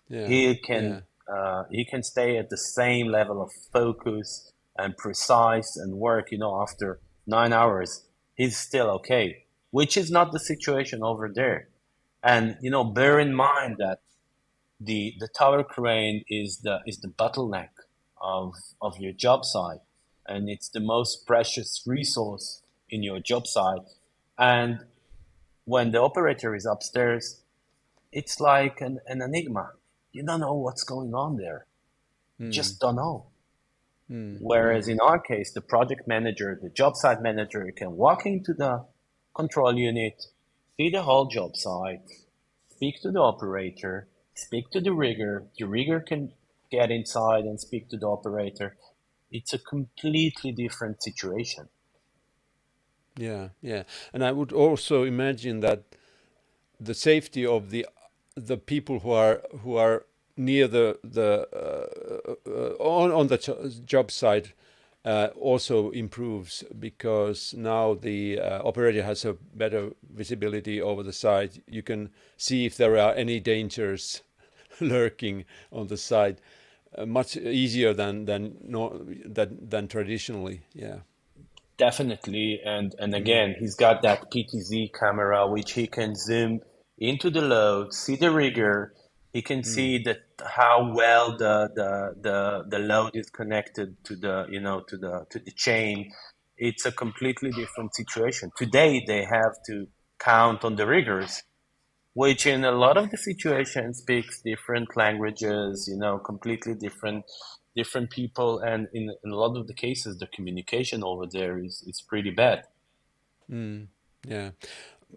yeah. 0.08 0.26
he 0.26 0.56
can 0.56 1.02
yeah. 1.28 1.34
uh, 1.34 1.64
he 1.70 1.84
can 1.84 2.02
stay 2.02 2.36
at 2.36 2.50
the 2.50 2.56
same 2.56 3.08
level 3.08 3.42
of 3.42 3.50
focus 3.72 4.52
and 4.76 4.96
precise 4.96 5.76
and 5.76 5.94
work 5.94 6.30
you 6.30 6.38
know 6.38 6.60
after 6.60 7.00
nine 7.26 7.52
hours 7.52 8.04
he's 8.34 8.56
still 8.56 8.88
okay 8.90 9.43
which 9.76 9.94
is 9.96 10.08
not 10.10 10.32
the 10.32 10.42
situation 10.50 11.02
over 11.02 11.26
there 11.40 11.60
and 12.22 12.56
you 12.64 12.70
know 12.70 12.84
bear 12.84 13.18
in 13.18 13.32
mind 13.34 13.76
that 13.84 13.98
the 14.88 15.00
the 15.22 15.28
tower 15.40 15.62
crane 15.74 16.18
is 16.28 16.50
the 16.66 16.76
is 16.86 16.98
the 17.04 17.12
bottleneck 17.20 17.74
of 18.20 18.54
of 18.80 18.92
your 18.98 19.12
job 19.12 19.44
site 19.44 19.84
and 20.26 20.48
it's 20.54 20.68
the 20.68 20.84
most 20.94 21.26
precious 21.26 21.70
resource 21.86 22.62
in 22.88 23.02
your 23.02 23.20
job 23.30 23.46
site 23.46 23.86
and 24.38 24.80
when 25.64 25.92
the 25.92 26.00
operator 26.00 26.54
is 26.54 26.66
upstairs, 26.66 27.42
it's 28.12 28.40
like 28.40 28.80
an, 28.80 29.00
an 29.06 29.22
enigma. 29.22 29.72
You 30.12 30.24
don't 30.24 30.40
know 30.40 30.54
what's 30.54 30.84
going 30.84 31.14
on 31.14 31.36
there. 31.36 31.66
Mm. 32.40 32.52
Just 32.52 32.80
don't 32.80 32.96
know. 32.96 33.26
Mm. 34.10 34.38
Whereas 34.40 34.88
in 34.88 35.00
our 35.00 35.18
case, 35.18 35.52
the 35.52 35.60
project 35.60 36.06
manager, 36.06 36.58
the 36.60 36.68
job 36.68 36.96
site 36.96 37.22
manager 37.22 37.70
can 37.76 37.96
walk 37.96 38.26
into 38.26 38.52
the 38.52 38.84
control 39.34 39.76
unit, 39.76 40.26
see 40.76 40.90
the 40.90 41.02
whole 41.02 41.26
job 41.26 41.56
site, 41.56 42.08
speak 42.70 43.00
to 43.02 43.10
the 43.10 43.20
operator, 43.20 44.08
speak 44.34 44.70
to 44.70 44.80
the 44.80 44.92
rigger. 44.92 45.44
The 45.58 45.66
rigger 45.66 46.00
can 46.00 46.32
get 46.70 46.90
inside 46.90 47.44
and 47.44 47.60
speak 47.60 47.88
to 47.90 47.96
the 47.96 48.06
operator. 48.06 48.76
It's 49.30 49.52
a 49.52 49.58
completely 49.58 50.52
different 50.52 51.02
situation. 51.02 51.68
Yeah, 53.16 53.48
yeah, 53.60 53.84
and 54.12 54.24
I 54.24 54.32
would 54.32 54.52
also 54.52 55.04
imagine 55.04 55.60
that 55.60 55.84
the 56.80 56.94
safety 56.94 57.46
of 57.46 57.70
the 57.70 57.86
the 58.36 58.56
people 58.56 59.00
who 59.00 59.12
are 59.12 59.42
who 59.62 59.76
are 59.76 60.04
near 60.36 60.66
the 60.66 60.98
the 61.04 61.46
uh, 61.52 62.34
uh, 62.50 62.74
on 62.80 63.12
on 63.12 63.28
the 63.28 63.82
job 63.84 64.10
site 64.10 64.46
uh, 64.46 64.50
also 65.04 65.90
improves 65.90 66.64
because 66.78 67.54
now 67.54 67.94
the 67.94 68.40
uh, 68.40 68.62
operator 68.66 69.02
has 69.02 69.24
a 69.24 69.34
better 69.54 69.90
visibility 70.12 70.80
over 70.80 71.02
the 71.02 71.12
site. 71.12 71.62
You 71.68 71.82
can 71.82 72.10
see 72.36 72.64
if 72.64 72.76
there 72.76 72.98
are 72.98 73.14
any 73.14 73.40
dangers 73.40 74.22
lurking 74.80 75.44
on 75.70 75.88
the 75.88 75.96
site. 75.96 76.38
Uh, 76.96 77.06
much 77.06 77.36
easier 77.36 77.92
than 77.92 78.24
than 78.24 78.56
than 79.24 79.58
than 79.60 79.88
traditionally. 79.88 80.62
Yeah. 80.72 80.98
Definitely, 81.76 82.60
and 82.64 82.94
and 83.00 83.14
again, 83.14 83.56
he's 83.58 83.74
got 83.74 84.02
that 84.02 84.30
PTZ 84.30 84.92
camera 84.94 85.48
which 85.48 85.72
he 85.72 85.88
can 85.88 86.14
zoom 86.14 86.60
into 86.98 87.30
the 87.30 87.42
load, 87.42 87.92
see 87.92 88.14
the 88.14 88.30
rigger. 88.30 88.94
He 89.34 89.42
can 89.42 89.60
mm. 89.60 89.66
see 89.66 89.98
that 90.04 90.22
how 90.42 90.92
well 90.94 91.36
the, 91.36 91.68
the 91.74 91.90
the 92.26 92.64
the 92.70 92.78
load 92.78 93.10
is 93.14 93.28
connected 93.30 93.96
to 94.04 94.14
the 94.14 94.46
you 94.48 94.60
know 94.60 94.80
to 94.88 94.96
the 94.96 95.26
to 95.30 95.40
the 95.40 95.50
chain. 95.50 96.12
It's 96.56 96.86
a 96.86 96.92
completely 96.92 97.50
different 97.50 97.94
situation. 97.96 98.52
Today 98.56 99.02
they 99.04 99.24
have 99.24 99.54
to 99.66 99.88
count 100.20 100.64
on 100.64 100.76
the 100.76 100.86
riggers, 100.86 101.42
which 102.12 102.46
in 102.46 102.64
a 102.64 102.70
lot 102.70 102.96
of 102.96 103.10
the 103.10 103.16
situations 103.16 103.98
speaks 103.98 104.40
different 104.40 104.96
languages. 104.96 105.88
You 105.90 105.98
know, 105.98 106.18
completely 106.18 106.74
different 106.76 107.24
different 107.74 108.10
people, 108.10 108.60
and 108.60 108.86
in, 108.94 109.10
in 109.24 109.32
a 109.32 109.36
lot 109.36 109.56
of 109.56 109.66
the 109.66 109.74
cases, 109.74 110.18
the 110.18 110.28
communication 110.28 111.02
over 111.02 111.26
there 111.26 111.58
is, 111.58 111.82
is 111.88 112.00
pretty 112.00 112.30
bad. 112.30 112.62
Mm, 113.50 113.88
yeah. 114.26 114.50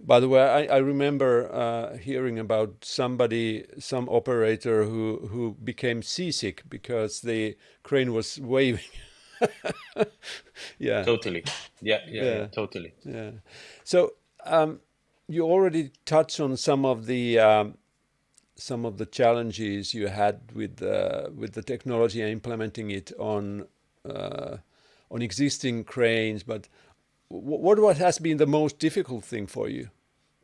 By 0.06 0.20
the 0.20 0.30
way, 0.30 0.42
I, 0.42 0.76
I 0.76 0.78
remember 0.78 1.52
uh, 1.54 1.98
hearing 1.98 2.40
about 2.40 2.84
somebody, 2.84 3.66
some 3.80 4.08
operator 4.10 4.84
who, 4.84 5.28
who 5.32 5.56
became 5.64 6.02
seasick 6.02 6.64
because 6.70 7.22
the 7.22 7.58
crane 7.84 8.14
was 8.14 8.40
waving. 8.42 8.80
yeah. 10.80 11.04
Totally. 11.04 11.44
Yeah, 11.82 12.00
yeah, 12.08 12.24
yeah, 12.24 12.38
yeah, 12.38 12.48
totally. 12.48 12.94
Yeah. 13.04 13.32
So 13.84 14.14
um, 14.46 14.80
you 15.28 15.44
already 15.44 15.92
touched 16.06 16.40
on 16.40 16.58
some 16.58 16.86
of 16.86 17.06
the 17.06 17.40
um, 17.40 17.78
some 18.56 18.86
of 18.86 18.98
the 18.98 19.06
challenges 19.06 19.94
you 19.94 20.08
had 20.08 20.40
with 20.54 20.82
uh, 20.82 21.30
with 21.36 21.54
the 21.54 21.62
technology 21.62 22.22
and 22.22 22.32
implementing 22.32 22.90
it 22.92 23.12
on 23.20 23.68
uh, 24.10 24.58
on 25.12 25.22
existing 25.22 25.84
cranes. 25.84 26.44
But 26.44 26.68
what 27.30 27.80
what 27.80 27.98
has 27.98 28.20
been 28.20 28.38
the 28.38 28.48
most 28.48 28.80
difficult 28.80 29.24
thing 29.24 29.48
for 29.48 29.70
you 29.70 29.90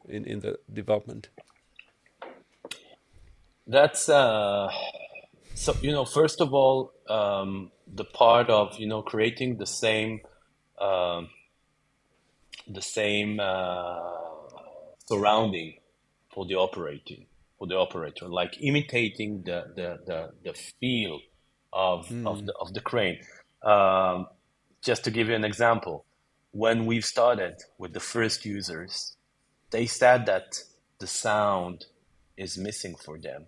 in 0.07 0.25
in 0.25 0.39
the 0.39 0.59
development? 0.71 1.29
That's 3.65 4.09
uh, 4.09 4.69
so 5.55 5.75
you 5.81 5.91
know 5.91 6.05
first 6.05 6.41
of 6.41 6.53
all 6.53 6.91
um, 7.09 7.71
the 7.87 8.03
part 8.03 8.49
of 8.49 8.77
you 8.79 8.87
know 8.87 9.01
creating 9.01 9.57
the 9.57 9.65
same 9.65 10.21
uh, 10.77 11.21
the 12.67 12.81
same 12.81 13.39
uh, 13.39 13.99
surrounding 15.07 15.75
for 16.33 16.45
the 16.45 16.55
operating 16.55 17.25
for 17.57 17.67
the 17.67 17.77
operator, 17.77 18.27
like 18.27 18.57
imitating 18.61 19.43
the 19.43 19.63
the 19.75 19.99
the, 20.05 20.31
the 20.43 20.53
feel 20.53 21.19
of 21.71 22.07
mm. 22.07 22.27
of 22.27 22.45
the 22.45 22.53
of 22.59 22.73
the 22.73 22.81
crane. 22.81 23.19
Um, 23.63 24.27
just 24.81 25.05
to 25.05 25.11
give 25.11 25.29
you 25.29 25.35
an 25.35 25.45
example, 25.45 26.03
when 26.53 26.85
we've 26.85 27.03
started 27.03 27.55
with 27.77 27.93
the 27.93 27.99
first 27.99 28.45
users, 28.45 29.17
they 29.71 29.85
said 29.85 30.25
that 30.27 30.63
the 30.99 31.07
sound 31.07 31.85
is 32.37 32.57
missing 32.57 32.95
for 32.95 33.19
them. 33.19 33.47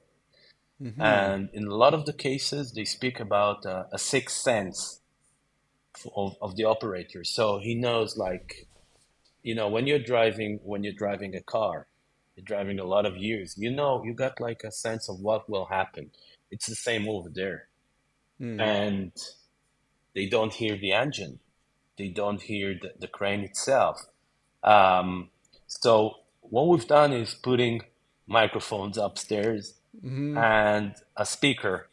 Mm-hmm. 0.81 1.01
And 1.01 1.49
in 1.53 1.67
a 1.67 1.75
lot 1.75 1.93
of 1.93 2.05
the 2.05 2.13
cases, 2.13 2.73
they 2.73 2.83
speak 2.83 3.19
about 3.19 3.65
uh, 3.65 3.83
a 3.93 3.97
sixth 3.97 4.37
sense 4.37 4.99
of, 6.15 6.35
of 6.41 6.57
the 6.57 6.65
operator. 6.65 7.23
So 7.23 7.59
he 7.59 7.75
knows, 7.75 8.17
like, 8.17 8.67
you 9.43 9.55
know, 9.55 9.69
when 9.69 9.87
you're 9.87 9.99
driving, 9.99 10.59
when 10.63 10.83
you're 10.83 10.93
driving 10.93 11.35
a 11.35 11.41
car, 11.41 11.87
you're 12.35 12.43
driving 12.43 12.79
a 12.79 12.83
lot 12.83 13.05
of 13.05 13.15
years, 13.15 13.55
you 13.57 13.71
know, 13.71 14.03
you 14.03 14.13
got 14.13 14.41
like 14.41 14.63
a 14.65 14.71
sense 14.71 15.07
of 15.07 15.19
what 15.21 15.49
will 15.49 15.67
happen. 15.67 16.11
It's 16.51 16.65
the 16.65 16.75
same 16.75 17.07
over 17.07 17.29
there. 17.29 17.67
Mm. 18.41 18.59
And 18.59 19.11
they 20.13 20.25
don't 20.25 20.51
hear 20.51 20.75
the 20.75 20.91
engine, 20.91 21.39
they 21.97 22.09
don't 22.09 22.41
hear 22.41 22.75
the, 22.81 22.93
the 22.99 23.07
crane 23.07 23.41
itself. 23.41 24.05
Um, 24.63 25.29
so 25.67 26.15
what 26.41 26.67
we've 26.67 26.87
done 26.87 27.13
is 27.13 27.33
putting 27.33 27.81
microphones 28.27 28.97
upstairs 28.97 29.75
mm-hmm. 29.95 30.37
and 30.37 30.95
a 31.15 31.25
speaker 31.25 31.87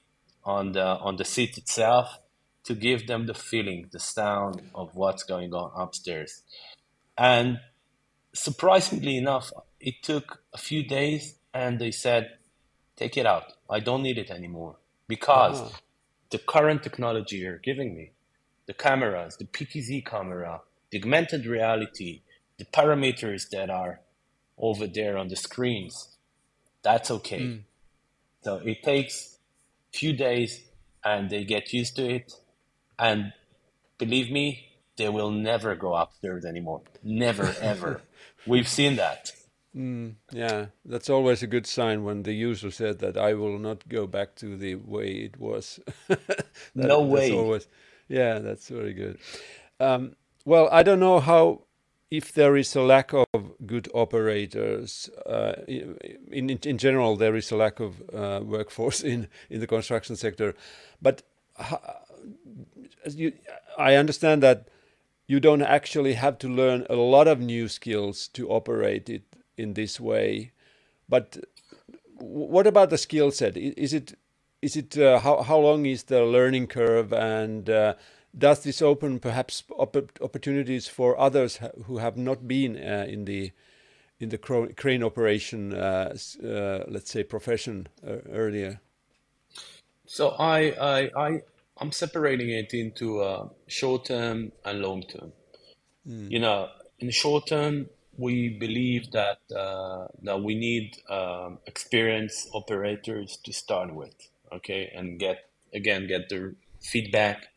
on 0.45 0.73
the 0.73 0.85
on 0.85 1.17
the 1.17 1.25
seat 1.25 1.57
itself 1.57 2.19
to 2.65 2.75
give 2.75 3.07
them 3.07 3.27
the 3.27 3.35
feeling, 3.35 3.89
the 3.91 3.99
sound 3.99 4.63
of 4.75 4.95
what's 4.95 5.25
going 5.25 5.53
on 5.53 5.71
upstairs. 5.75 6.43
And 7.19 7.59
surprisingly 8.33 9.17
enough, 9.17 9.53
it 9.81 10.03
took 10.03 10.43
a 10.53 10.59
few 10.59 10.85
days 10.85 11.35
and 11.53 11.79
they 11.79 11.91
said, 11.91 12.31
take 12.97 13.17
it 13.17 13.27
out. 13.27 13.53
I 13.69 13.81
don't 13.81 14.03
need 14.03 14.19
it 14.19 14.31
anymore 14.31 14.77
because 15.09 15.61
uh-huh. 15.61 15.79
the 16.31 16.39
current 16.39 16.83
technology 16.83 17.37
you're 17.37 17.59
giving 17.59 17.95
me, 17.97 18.13
the 18.67 18.75
cameras, 18.75 19.37
the 19.37 19.45
PTZ 19.45 20.05
camera, 20.07 20.61
the 20.91 20.99
augmented 20.99 21.47
reality, 21.47 22.23
the 22.59 22.65
parameters 22.67 23.49
that 23.51 23.71
are 23.71 24.01
over 24.59 24.87
there 24.87 25.17
on 25.17 25.29
the 25.29 25.37
screens, 25.37 26.17
that's 26.83 27.11
okay. 27.11 27.41
Mm. 27.41 27.61
So 28.43 28.57
it 28.65 28.83
takes 28.83 29.39
a 29.93 29.99
few 29.99 30.13
days 30.13 30.61
and 31.05 31.31
they 31.31 31.45
get 31.45 31.73
used 31.73 31.97
to 31.97 32.09
it. 32.09 32.33
And 32.99 33.33
believe 33.99 34.31
me, 34.31 34.73
they 34.97 35.09
will 35.09 35.31
never 35.31 35.75
go 35.75 35.95
upstairs 35.95 36.45
anymore. 36.45 36.83
Never, 37.03 37.55
ever. 37.61 38.03
We've 38.47 38.69
seen 38.69 38.97
that. 38.97 39.33
Mm, 39.75 40.17
yeah, 40.31 40.67
that's 40.85 41.09
always 41.09 41.43
a 41.43 41.47
good 41.47 41.67
sign 41.67 42.05
when 42.05 42.25
the 42.25 42.35
user 42.35 42.71
said 42.71 42.99
that 42.99 43.17
I 43.17 43.33
will 43.33 43.59
not 43.59 43.89
go 43.89 44.07
back 44.07 44.35
to 44.37 44.57
the 44.57 44.75
way 44.75 45.09
it 45.09 45.41
was. 45.41 45.81
that, 46.09 46.45
no 46.75 47.01
way. 47.01 47.33
Always, 47.33 47.67
yeah, 48.09 48.39
that's 48.39 48.69
very 48.69 48.93
good. 48.93 49.19
Um, 49.81 50.17
well, 50.45 50.69
I 50.71 50.83
don't 50.83 51.01
know 51.01 51.21
how 51.21 51.63
if 52.11 52.33
there 52.33 52.59
is 52.59 52.77
a 52.77 52.83
lack 52.83 53.13
of 53.15 53.53
good 53.67 53.89
operators, 53.95 55.09
uh, 55.25 55.55
in, 55.67 56.51
in 56.51 56.77
general, 56.77 57.17
there 57.17 57.35
is 57.35 57.51
a 57.51 57.57
lack 57.57 57.81
of 57.81 58.03
uh, 58.15 58.41
workforce 58.45 59.01
in, 59.13 59.29
in 59.49 59.61
the 59.61 59.67
construction 59.67 60.15
sector. 60.15 60.55
But 61.01 61.23
you, 63.11 63.33
I 63.79 63.95
understand 63.95 64.43
that 64.43 64.69
you 65.27 65.41
don't 65.41 65.63
actually 65.63 66.13
have 66.13 66.39
to 66.39 66.49
learn 66.49 66.87
a 66.91 66.97
lot 66.97 67.29
of 67.29 67.41
new 67.41 67.67
skills 67.69 68.29
to 68.29 68.51
operate 68.51 69.09
it 69.09 69.23
in 69.57 69.73
this 69.73 69.99
way. 69.99 70.53
But 71.09 71.39
what 72.19 72.67
about 72.67 72.91
the 72.91 72.99
skill 72.99 73.31
set? 73.31 73.57
Is 73.57 73.95
it 73.95 74.19
is 74.63 74.77
it 74.77 74.97
uh, 74.97 75.19
how 75.19 75.43
how 75.43 75.59
long 75.59 75.85
is 75.87 76.05
the 76.05 76.25
learning 76.25 76.69
curve 76.69 77.13
and 77.13 77.69
uh, 77.69 77.95
does 78.37 78.63
this 78.63 78.81
open 78.81 79.19
perhaps 79.19 79.63
opportunities 79.79 80.89
for 80.89 81.19
others 81.19 81.61
who 81.85 81.99
have 81.99 82.17
not 82.17 82.49
been 82.49 82.77
uh, 82.77 83.05
in 83.09 83.27
the 83.27 83.53
in 84.23 84.29
the 84.29 84.39
crane 84.39 85.03
operation, 85.03 85.75
uh, 85.75 86.17
uh, 86.45 86.85
let's 86.87 87.11
say, 87.11 87.25
profession 87.25 87.89
uh, 88.07 88.19
earlier? 88.31 88.81
So 90.07 90.31
I 90.39 90.59
I 90.81 91.11
I 91.17 91.43
I'm 91.79 91.91
separating 91.91 92.51
it 92.51 92.73
into 92.73 93.21
uh, 93.21 93.49
short 93.67 94.07
term 94.07 94.53
and 94.65 94.81
long 94.81 95.03
term. 95.03 95.33
Mm. 96.07 96.31
You 96.31 96.39
know, 96.39 96.69
in 97.01 97.09
the 97.09 97.13
short 97.13 97.49
term, 97.49 97.89
we 98.17 98.51
believe 98.51 99.11
that 99.11 99.39
uh, 99.55 100.07
that 100.23 100.41
we 100.41 100.55
need 100.55 100.97
um, 101.11 101.59
experienced 101.67 102.49
operators 102.55 103.39
to 103.45 103.53
start 103.53 103.93
with, 103.93 104.15
okay, 104.57 104.91
and 104.95 105.19
get 105.19 105.39
again 105.75 106.07
get 106.07 106.29
their 106.29 106.55
feedback 106.81 107.49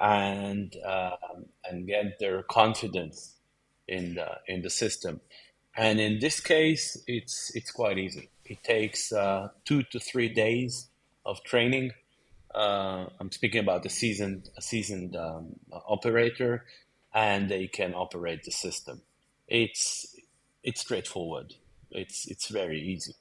and 0.00 0.74
uh, 0.84 1.16
and 1.64 1.86
get 1.86 2.18
their 2.18 2.42
confidence 2.42 3.36
in 3.88 4.14
the 4.14 4.38
in 4.48 4.62
the 4.62 4.70
system. 4.70 5.20
And 5.76 6.00
in 6.00 6.18
this 6.18 6.40
case, 6.40 7.02
it's 7.06 7.52
it's 7.54 7.70
quite 7.70 7.98
easy. 7.98 8.30
It 8.44 8.62
takes 8.64 9.12
uh, 9.12 9.48
two 9.64 9.84
to 9.84 10.00
three 10.00 10.28
days 10.28 10.88
of 11.24 11.42
training. 11.44 11.92
Uh, 12.54 13.06
I'm 13.18 13.30
speaking 13.30 13.60
about 13.60 13.86
a 13.86 13.88
seasoned 13.88 14.50
a 14.56 14.62
seasoned 14.62 15.16
um, 15.16 15.56
operator, 15.72 16.64
and 17.14 17.48
they 17.48 17.68
can 17.68 17.94
operate 17.94 18.44
the 18.44 18.50
system. 18.50 19.02
It's 19.48 20.14
it's 20.62 20.80
straightforward. 20.80 21.54
It's 21.90 22.26
it's 22.26 22.48
very 22.48 22.80
easy. 22.80 23.14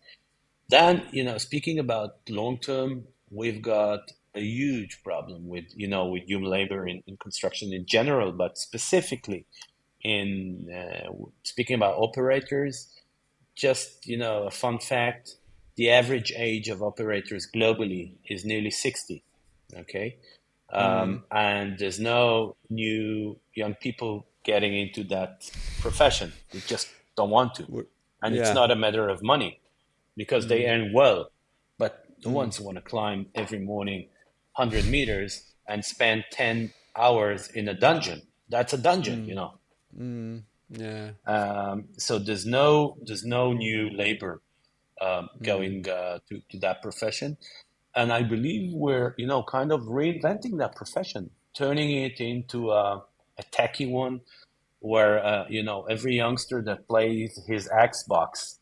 Then 0.71 1.03
you 1.11 1.23
know, 1.25 1.37
speaking 1.37 1.79
about 1.79 2.11
long 2.29 2.57
term, 2.57 3.03
we've 3.29 3.61
got 3.61 3.99
a 4.33 4.39
huge 4.39 5.03
problem 5.03 5.49
with 5.49 5.65
you 5.75 5.87
know 5.87 6.07
with 6.07 6.23
human 6.23 6.49
labor 6.49 6.87
in, 6.87 7.03
in 7.05 7.17
construction 7.17 7.73
in 7.73 7.85
general, 7.85 8.31
but 8.31 8.57
specifically 8.57 9.45
in 10.01 10.67
uh, 10.73 11.11
speaking 11.43 11.75
about 11.75 11.95
operators. 11.97 12.87
Just 13.53 14.07
you 14.07 14.17
know, 14.17 14.43
a 14.43 14.51
fun 14.51 14.79
fact: 14.79 15.35
the 15.75 15.89
average 15.89 16.31
age 16.37 16.69
of 16.69 16.81
operators 16.81 17.47
globally 17.53 18.13
is 18.29 18.45
nearly 18.45 18.71
sixty. 18.71 19.25
Okay, 19.75 20.15
um, 20.71 20.85
mm. 20.85 21.21
and 21.31 21.77
there's 21.77 21.99
no 21.99 22.55
new 22.69 23.37
young 23.53 23.75
people 23.75 24.25
getting 24.45 24.73
into 24.73 25.03
that 25.03 25.51
profession. 25.81 26.31
They 26.51 26.59
just 26.59 26.87
don't 27.17 27.29
want 27.29 27.55
to, 27.55 27.85
and 28.23 28.33
yeah. 28.33 28.41
it's 28.41 28.53
not 28.53 28.71
a 28.71 28.75
matter 28.75 29.09
of 29.09 29.21
money 29.21 29.60
because 30.21 30.45
they 30.45 30.67
earn 30.67 30.93
well, 30.93 31.31
but 31.79 32.05
the 32.21 32.29
mm. 32.29 32.33
ones 32.33 32.57
who 32.57 32.63
want 32.63 32.77
to 32.77 32.87
climb 32.93 33.25
every 33.33 33.57
morning 33.57 34.01
100 34.55 34.85
meters 34.85 35.31
and 35.67 35.83
spend 35.83 36.25
10 36.31 36.71
hours 36.95 37.47
in 37.47 37.67
a 37.67 37.73
dungeon. 37.73 38.21
That's 38.47 38.71
a 38.71 38.77
dungeon, 38.77 39.25
mm. 39.25 39.29
you 39.29 39.33
know. 39.33 39.51
Mm. 39.97 40.43
Yeah. 40.69 41.09
Um, 41.25 41.85
so 41.97 42.19
there's 42.19 42.45
no 42.45 42.97
there's 43.01 43.25
no 43.25 43.51
new 43.51 43.89
labor 43.89 44.43
um, 45.01 45.09
mm. 45.09 45.43
going 45.43 45.89
uh, 45.89 46.19
to 46.29 46.41
to 46.51 46.59
that 46.59 46.83
profession, 46.83 47.37
and 47.95 48.13
I 48.13 48.21
believe 48.21 48.71
we're 48.73 49.15
you 49.17 49.25
know 49.25 49.41
kind 49.41 49.71
of 49.71 49.81
reinventing 49.99 50.59
that 50.59 50.75
profession, 50.75 51.31
turning 51.55 51.89
it 52.05 52.21
into 52.21 52.69
a, 52.69 53.03
a 53.39 53.43
techie 53.51 53.89
one, 53.89 54.21
where 54.79 55.25
uh, 55.25 55.45
you 55.49 55.63
know 55.63 55.79
every 55.95 56.15
youngster 56.15 56.61
that 56.61 56.87
plays 56.87 57.39
his 57.47 57.67
Xbox 57.67 58.59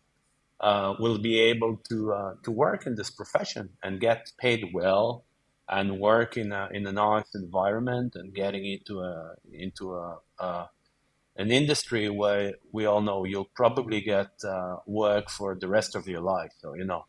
uh, 0.60 0.96
will 1.00 1.18
be 1.18 1.40
able 1.40 1.78
to 1.90 2.12
uh, 2.12 2.34
to 2.44 2.52
work 2.52 2.86
in 2.86 2.96
this 2.96 3.10
profession 3.10 3.70
and 3.84 4.00
get 4.00 4.32
paid 4.38 4.72
well 4.74 5.24
and 5.70 6.00
work 6.00 6.36
in 6.36 6.52
a 6.52 6.68
in 6.72 6.86
a 6.88 6.92
nice 6.92 7.34
environment 7.36 8.16
and 8.16 8.34
getting 8.34 8.66
into 8.66 9.00
a 9.00 9.36
into 9.54 9.96
a, 9.96 10.18
a 10.40 10.70
an 11.38 11.52
industry 11.52 12.10
where 12.10 12.54
we 12.72 12.86
all 12.86 13.02
know 13.02 13.24
you'll 13.24 13.52
probably 13.56 14.02
get 14.02 14.32
uh, 14.44 14.78
work 14.86 15.30
for 15.30 15.56
the 15.56 15.68
rest 15.68 15.96
of 15.96 16.08
your 16.08 16.22
life. 16.22 16.52
So 16.60 16.74
you 16.74 16.84
know, 16.84 17.06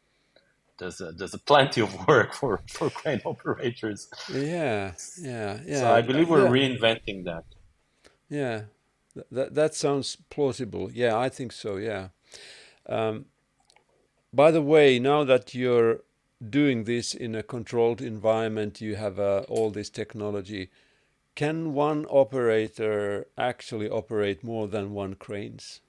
there's 0.79 1.01
a, 1.01 1.11
there's 1.13 1.35
a 1.35 1.39
plenty 1.39 1.81
of 1.81 2.07
work 2.09 2.35
for 2.35 2.61
for 2.69 2.91
crane 2.91 3.23
operators. 3.25 4.09
Yeah, 4.33 4.93
yeah, 5.21 5.59
yeah. 5.67 5.81
So 5.81 5.93
I 5.93 6.03
believe 6.03 6.29
we're 6.29 6.45
yeah. 6.45 6.77
reinventing 6.77 7.25
that. 7.25 7.45
Yeah, 8.29 8.63
that 9.33 9.55
that 9.55 9.75
sounds 9.75 10.17
plausible. 10.29 10.91
Yeah, 10.93 11.19
I 11.19 11.29
think 11.29 11.53
so. 11.53 11.77
Yeah. 11.77 12.09
Um, 12.87 13.27
by 14.33 14.51
the 14.51 14.63
way, 14.63 14.99
now 14.99 15.25
that 15.25 15.55
you're 15.55 16.01
doing 16.49 16.85
this 16.85 17.15
in 17.15 17.35
a 17.35 17.43
controlled 17.43 18.01
environment, 18.01 18.81
you 18.81 18.97
have 18.97 19.19
uh, 19.19 19.45
all 19.49 19.71
this 19.71 19.91
technology. 19.91 20.71
Can 21.35 21.75
one 21.75 22.07
operator 22.07 23.27
actually 23.37 23.89
operate 23.89 24.43
more 24.43 24.69
than 24.69 24.93
one 24.93 25.15
cranes? 25.15 25.81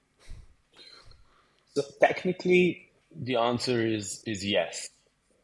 So 1.74 1.82
technically, 2.00 2.90
the 3.14 3.36
answer 3.36 3.84
is 3.84 4.22
is 4.26 4.44
yes. 4.44 4.90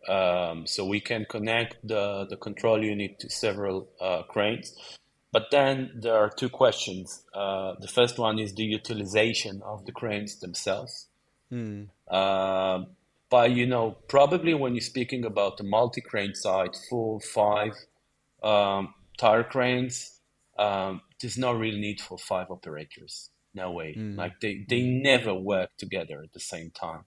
Um, 0.08 0.66
so 0.66 0.87
we 0.87 1.00
can 1.00 1.26
connect 1.28 1.87
the, 1.87 2.26
the 2.30 2.37
control 2.37 2.82
unit 2.82 3.18
to 3.20 3.28
several 3.28 3.88
uh, 4.00 4.22
cranes. 4.22 4.74
But 5.32 5.50
then 5.50 5.90
there 5.94 6.14
are 6.14 6.30
two 6.30 6.48
questions. 6.48 7.24
Uh, 7.34 7.74
the 7.78 7.88
first 7.88 8.18
one 8.18 8.38
is 8.38 8.54
the 8.54 8.64
utilization 8.64 9.61
of 9.62 9.84
the 9.84 9.92
cranes 9.92 10.40
themselves. 10.40 11.08
Mm. 11.52 11.88
Uh, 12.08 12.84
but 13.30 13.50
you 13.52 13.66
know, 13.66 13.96
probably 14.08 14.54
when 14.54 14.74
you're 14.74 14.80
speaking 14.80 15.24
about 15.24 15.56
the 15.56 15.64
multi-crane 15.64 16.34
side, 16.34 16.70
full 16.88 17.20
five 17.20 17.72
um, 18.42 18.94
tower 19.18 19.44
cranes, 19.44 20.20
um, 20.58 21.02
there's 21.20 21.38
no 21.38 21.52
real 21.52 21.76
need 21.76 22.00
for 22.00 22.18
five 22.18 22.50
operators. 22.50 23.30
No 23.54 23.70
way. 23.72 23.94
Mm. 23.98 24.16
Like 24.16 24.40
they, 24.40 24.64
they 24.68 24.82
never 24.82 25.34
work 25.34 25.70
together 25.78 26.22
at 26.22 26.32
the 26.32 26.40
same 26.40 26.70
time. 26.70 27.04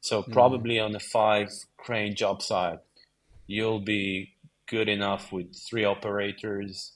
So 0.00 0.22
hmm. 0.22 0.32
probably 0.32 0.76
mm. 0.76 0.84
on 0.84 0.94
a 0.94 1.00
five 1.00 1.48
crane 1.76 2.14
job 2.14 2.40
site, 2.42 2.78
you'll 3.46 3.80
be 3.80 4.34
good 4.68 4.88
enough 4.88 5.32
with 5.32 5.56
three 5.68 5.84
operators. 5.84 6.92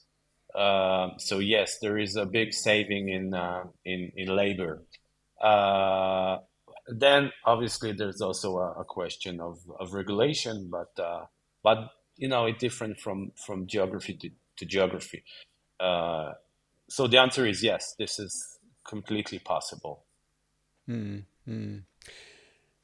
Uh, 0.55 1.09
so 1.17 1.39
yes, 1.39 1.79
there 1.81 1.97
is 1.97 2.15
a 2.15 2.25
big 2.25 2.53
saving 2.53 3.09
in 3.09 3.33
uh, 3.33 3.63
in 3.83 4.11
in 4.15 4.33
labor. 4.33 4.83
Uh, 5.41 6.37
then 6.87 7.31
obviously 7.45 7.91
there's 7.93 8.21
also 8.21 8.57
a, 8.57 8.81
a, 8.81 8.83
question 8.83 9.39
of, 9.39 9.59
of 9.79 9.93
regulation, 9.93 10.69
but 10.69 11.01
uh, 11.01 11.25
but 11.63 11.89
you 12.17 12.27
know 12.27 12.45
it's 12.45 12.59
different 12.59 12.99
from 12.99 13.31
from 13.35 13.67
geography 13.67 14.13
to, 14.15 14.29
to 14.57 14.65
geography. 14.65 15.23
Uh, 15.79 16.33
so 16.89 17.07
the 17.07 17.17
answer 17.17 17.45
is 17.45 17.63
yes. 17.63 17.95
This 17.97 18.19
is 18.19 18.59
completely 18.83 19.39
possible. 19.39 20.03
Mm. 20.89 21.83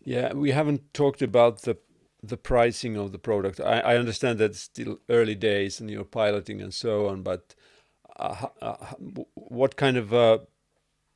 Yeah, 0.04 0.34
we 0.34 0.52
haven't 0.52 0.94
talked 0.94 1.22
about 1.22 1.64
the 1.64 1.78
the 2.22 2.38
pricing 2.38 2.98
of 2.98 3.12
the 3.12 3.20
product. 3.20 3.60
I, 3.60 3.80
I 3.80 3.98
understand 3.98 4.40
that 4.40 4.52
it's 4.52 4.60
still 4.60 5.00
early 5.10 5.36
days 5.36 5.80
and 5.80 5.90
you're 5.90 6.04
piloting 6.04 6.62
and 6.62 6.74
so 6.74 7.08
on, 7.08 7.24
but 7.24 7.56
uh, 8.18 8.48
uh, 8.62 8.76
what 9.36 9.78
kind 9.78 9.96
of 9.96 10.14
uh, 10.14 10.40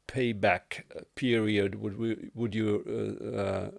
payback 0.07 0.83
period 1.15 1.75
would 1.75 1.97
we 1.97 2.29
would 2.33 2.53
you 2.55 2.69
uh, 2.87 3.37
uh, 3.37 3.71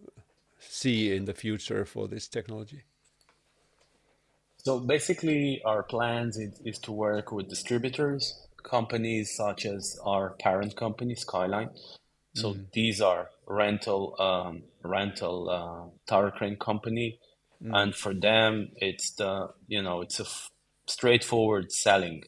see 0.59 1.15
in 1.15 1.25
the 1.25 1.35
future 1.35 1.85
for 1.85 2.09
this 2.09 2.29
technology? 2.29 2.83
So 4.59 4.81
basically, 4.81 5.61
our 5.65 5.83
plans 5.83 6.39
is, 6.39 6.59
is 6.65 6.79
to 6.81 6.93
work 6.93 7.33
with 7.33 7.49
distributors, 7.49 8.47
companies 8.63 9.37
such 9.37 9.67
as 9.67 9.99
our 10.05 10.31
parent 10.41 10.75
company, 10.75 11.15
Skyline. 11.15 11.69
So 12.35 12.55
mm. 12.55 12.73
these 12.73 13.01
are 13.03 13.29
rental 13.47 14.17
um, 14.19 14.63
rental 14.83 15.51
uh, 15.51 16.11
tower 16.11 16.31
crane 16.31 16.57
company, 16.57 17.19
mm. 17.63 17.77
and 17.77 17.95
for 17.95 18.15
them 18.15 18.71
it's 18.77 19.13
the 19.13 19.51
you 19.69 19.83
know 19.83 20.01
it's 20.01 20.19
a 20.19 20.27
straightforward 20.87 21.71
selling 21.71 22.25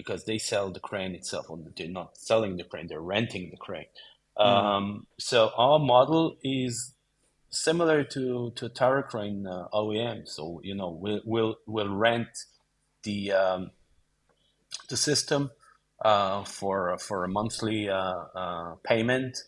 because 0.00 0.24
they 0.24 0.38
sell 0.38 0.70
the 0.70 0.80
crane 0.80 1.14
itself. 1.14 1.46
They're 1.76 1.88
not 1.88 2.16
selling 2.16 2.56
the 2.56 2.64
crane; 2.64 2.88
they're 2.88 3.08
renting 3.16 3.50
the 3.50 3.56
crane. 3.56 3.90
Mm. 4.38 4.46
Um, 4.46 5.06
so 5.18 5.50
our 5.56 5.78
model 5.78 6.36
is 6.42 6.94
similar 7.50 8.04
to 8.14 8.52
to 8.56 8.68
tower 8.68 9.02
crane 9.02 9.46
uh, 9.46 9.68
OEM. 9.72 10.28
So 10.28 10.60
you 10.64 10.74
know 10.74 10.90
we'll 10.90 11.22
we'll, 11.24 11.56
we'll 11.66 11.94
rent 12.08 12.32
the 13.02 13.32
um, 13.32 13.70
the 14.88 14.96
system 14.96 15.50
uh, 16.04 16.44
for 16.44 16.96
for 16.98 17.24
a 17.24 17.28
monthly 17.28 17.88
uh, 17.88 18.24
uh, 18.42 18.74
payment 18.84 19.38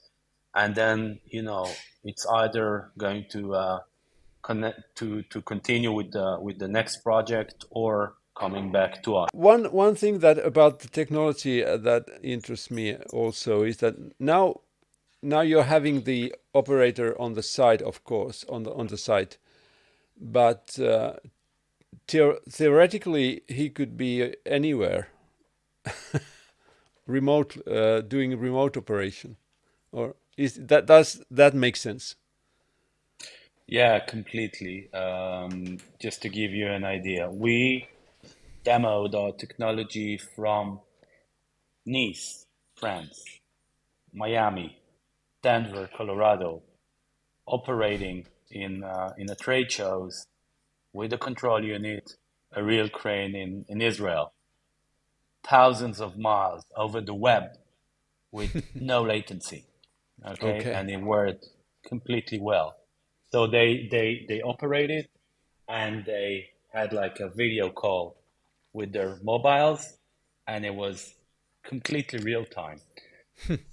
and 0.55 0.75
then 0.75 1.21
you 1.27 1.43
know 1.43 1.69
it's 2.05 2.27
either 2.27 2.91
going 2.99 3.25
to 3.31 3.55
uh, 3.55 3.81
connect 4.43 4.97
to 4.97 5.23
to 5.23 5.41
continue 5.43 5.93
with 5.93 6.12
the 6.12 6.38
with 6.41 6.59
the 6.59 6.69
next 6.69 6.99
project 6.99 7.65
or 7.71 8.15
coming 8.35 8.73
back 8.73 9.03
to 9.05 9.16
us. 9.16 9.29
One 9.33 9.64
one 9.73 9.95
thing 9.95 10.21
that 10.21 10.38
about 10.38 10.81
the 10.81 10.88
technology 10.88 11.64
uh, 11.64 11.77
that 11.79 12.09
interests 12.23 12.71
me 12.71 12.97
also 13.12 13.62
is 13.62 13.79
that 13.79 13.95
now 14.18 14.61
now 15.23 15.40
you're 15.40 15.64
having 15.64 16.03
the 16.03 16.35
operator 16.55 17.18
on 17.21 17.35
the 17.35 17.42
side, 17.42 17.83
of 17.83 18.05
course, 18.05 18.45
on 18.49 18.64
the 18.64 18.73
on 18.73 18.88
the 18.88 18.99
site, 18.99 19.38
but 20.21 20.79
uh, 20.79 21.14
theoretically 22.09 23.42
he 23.49 23.71
could 23.71 23.97
be 23.97 24.35
anywhere, 24.45 25.09
remote 27.07 27.57
uh, 27.68 28.01
doing 28.01 28.38
remote 28.38 28.77
operation, 28.77 29.37
or 29.92 30.16
is 30.37 30.55
that 30.55 30.87
does 30.87 31.23
that 31.31 31.55
make 31.55 31.77
sense? 31.77 32.16
Yeah, 33.66 34.01
completely. 34.01 34.92
Um, 34.92 35.79
just 35.99 36.21
to 36.23 36.29
give 36.29 36.51
you 36.51 36.68
an 36.68 36.85
idea, 36.85 37.31
we 37.31 37.88
demoed 38.64 39.14
our 39.14 39.33
technology 39.33 40.18
from 40.18 40.81
Nice, 41.85 42.46
France, 42.77 43.25
Miami, 44.12 44.79
Denver, 45.42 45.88
Colorado, 45.96 46.62
operating 47.46 48.27
in 48.51 48.85
uh, 48.85 49.12
in 49.18 49.31
a 49.31 49.35
trade 49.35 49.72
shows 49.72 50.27
with 50.92 51.12
a 51.12 51.18
control 51.18 51.64
unit, 51.64 52.16
a 52.53 52.62
real 52.62 52.88
crane 52.88 53.35
in, 53.35 53.64
in 53.68 53.81
Israel, 53.81 54.33
thousands 55.42 56.01
of 56.01 56.18
miles 56.18 56.64
over 56.77 57.01
the 57.01 57.14
web 57.14 57.44
with 58.31 58.64
no 58.75 59.03
latency 59.03 59.64
okay, 60.27 60.59
okay. 60.59 60.72
and 60.72 60.90
it 60.90 60.98
worked 60.98 61.46
completely 61.87 62.38
well. 62.38 62.77
So 63.31 63.46
they 63.46 63.88
they 63.90 64.25
they 64.29 64.42
operated, 64.42 65.09
and 65.68 66.05
they 66.05 66.51
had 66.72 66.92
like 66.92 67.20
a 67.20 67.29
video 67.29 67.70
call 67.70 68.16
with 68.73 68.93
their 68.93 69.19
mobiles, 69.23 69.97
and 70.47 70.65
it 70.65 70.75
was 70.75 71.15
completely 71.63 72.19
real 72.21 72.45
time. 72.45 72.81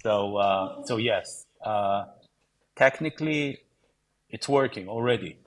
so 0.02 0.36
uh, 0.36 0.84
so 0.84 0.96
yes, 0.96 1.46
uh, 1.64 2.04
technically, 2.76 3.58
it's 4.28 4.48
working 4.48 4.88
already. 4.88 5.38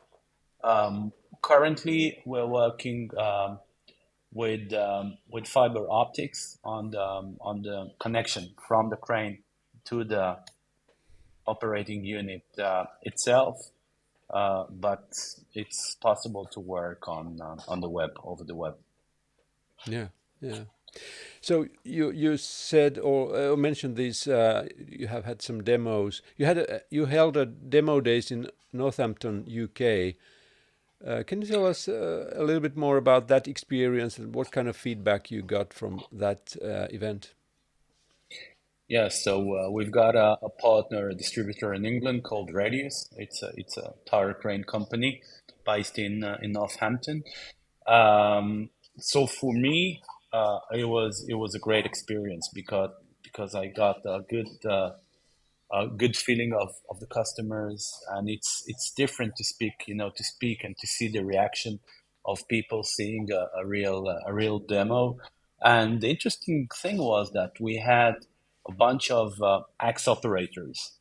Um, 0.64 1.12
currently, 1.42 2.22
we're 2.26 2.46
working 2.46 3.10
um, 3.18 3.60
with 4.34 4.74
um, 4.74 5.18
with 5.30 5.48
fiber 5.48 5.86
optics 5.90 6.58
on 6.64 6.92
the 6.92 7.02
um, 7.02 7.38
on 7.42 7.62
the 7.62 7.92
connection 8.00 8.54
from 8.68 8.90
the 8.90 8.98
crane 8.98 9.40
to 9.86 10.04
the 10.04 10.38
operating 11.46 12.06
unit 12.06 12.44
uh, 12.58 12.86
itself, 13.02 13.72
uh, 14.30 14.66
but 14.70 15.12
it's 15.54 15.96
possible 15.96 16.46
to 16.54 16.60
work 16.60 17.08
on 17.08 17.40
uh, 17.42 17.56
on 17.68 17.82
the 17.82 17.90
web 17.90 18.12
over 18.24 18.44
the 18.44 18.56
web. 18.56 18.76
Yeah, 19.88 20.08
yeah. 20.42 20.64
So 21.42 21.68
you 21.84 22.12
you 22.12 22.38
said 22.38 22.98
or 22.98 23.36
uh, 23.36 23.56
mentioned 23.56 23.96
these. 23.96 24.28
Uh, 24.28 24.68
you 24.78 25.08
have 25.08 25.26
had 25.26 25.42
some 25.42 25.64
demos. 25.64 26.22
You 26.38 26.46
had 26.46 26.58
a, 26.58 26.82
you 26.90 27.06
held 27.06 27.36
a 27.36 27.46
demo 27.46 28.00
days 28.00 28.32
in 28.32 28.50
Northampton, 28.72 29.46
UK. 29.48 30.16
Uh, 31.06 31.24
can 31.24 31.42
you 31.42 31.48
tell 31.48 31.66
us 31.66 31.88
uh, 31.90 32.32
a 32.34 32.44
little 32.44 32.62
bit 32.62 32.78
more 32.78 32.96
about 32.96 33.28
that 33.28 33.48
experience 33.48 34.18
and 34.18 34.34
what 34.34 34.52
kind 34.52 34.70
of 34.70 34.78
feedback 34.78 35.30
you 35.30 35.42
got 35.42 35.74
from 35.74 36.02
that 36.14 36.56
uh, 36.64 36.88
event? 36.92 37.34
Yeah, 38.88 39.10
so 39.10 39.58
uh, 39.58 39.70
we've 39.70 39.92
got 39.92 40.16
a, 40.16 40.38
a, 40.42 40.50
partner, 40.50 41.10
a 41.10 41.16
distributor 41.16 41.74
in 41.74 41.86
England 41.86 42.24
called 42.24 42.54
Radius. 42.54 43.10
It's 43.18 43.42
a 43.44 43.52
it's 43.58 43.76
a 43.78 43.94
tower 44.10 44.34
crane 44.34 44.64
company 44.64 45.22
based 45.66 46.00
in 46.00 46.24
in 46.42 46.54
Northampton. 46.54 47.24
Um, 47.86 48.70
so 48.98 49.28
for 49.28 49.54
me, 49.54 50.02
uh, 50.32 50.60
it 50.74 50.86
was 50.86 51.26
it 51.30 51.36
was 51.36 51.56
a 51.56 51.60
great 51.60 51.86
experience 51.86 52.50
because 52.54 52.92
because 53.24 53.56
I 53.56 53.68
got 53.68 53.98
a 54.06 54.22
good 54.30 54.50
uh, 54.66 54.92
a 55.74 55.88
good 55.88 56.16
feeling 56.16 56.54
of, 56.54 56.70
of 56.90 57.00
the 57.00 57.08
customers, 57.08 57.92
and 58.12 58.30
it's 58.30 58.64
it's 58.68 58.92
different 58.92 59.36
to 59.38 59.44
speak, 59.44 59.74
you 59.88 59.96
know, 59.96 60.12
to 60.16 60.24
speak 60.24 60.64
and 60.64 60.78
to 60.78 60.88
see 60.88 61.08
the 61.08 61.24
reaction 61.24 61.80
of 62.26 62.48
people 62.48 62.84
seeing 62.84 63.30
a, 63.32 63.48
a 63.60 63.66
real 63.66 64.08
a 64.08 64.34
real 64.34 64.60
demo. 64.60 65.18
And 65.62 66.02
the 66.02 66.10
interesting 66.10 66.68
thing 66.76 66.98
was 66.98 67.32
that 67.32 67.54
we 67.60 67.78
had 67.78 68.16
a 68.68 68.74
bunch 68.74 69.10
of 69.10 69.42
uh, 69.42 69.62
operators, 70.08 70.92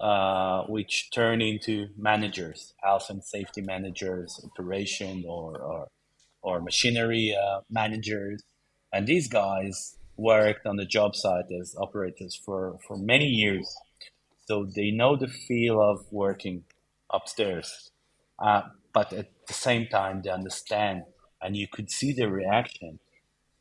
uh, 0.00 0.64
which 0.64 1.10
turn 1.12 1.40
into 1.40 1.88
managers, 1.96 2.74
health 2.82 3.08
and 3.08 3.24
safety 3.24 3.62
managers, 3.62 4.40
operation 4.44 5.24
or 5.26 5.56
or, 5.58 5.88
or 6.44 6.60
machinery 6.60 7.34
uh, 7.34 7.60
managers, 7.70 8.42
and 8.92 9.06
these 9.06 9.28
guys 9.28 9.96
worked 10.16 10.66
on 10.66 10.76
the 10.76 10.84
job 10.96 11.16
site 11.16 11.50
as 11.60 11.74
operators 11.84 12.34
for 12.44 12.78
for 12.86 12.96
many 12.96 13.26
years, 13.26 13.66
so 14.46 14.64
they 14.76 14.90
know 14.90 15.16
the 15.16 15.32
feel 15.46 15.80
of 15.80 15.96
working 16.12 16.64
upstairs. 17.10 17.90
Uh, 18.38 18.62
but 18.92 19.12
at 19.12 19.28
the 19.48 19.54
same 19.54 19.86
time, 19.88 20.22
they 20.22 20.30
understand, 20.30 21.02
and 21.42 21.56
you 21.56 21.66
could 21.66 21.90
see 21.90 22.12
the 22.12 22.28
reaction, 22.28 22.98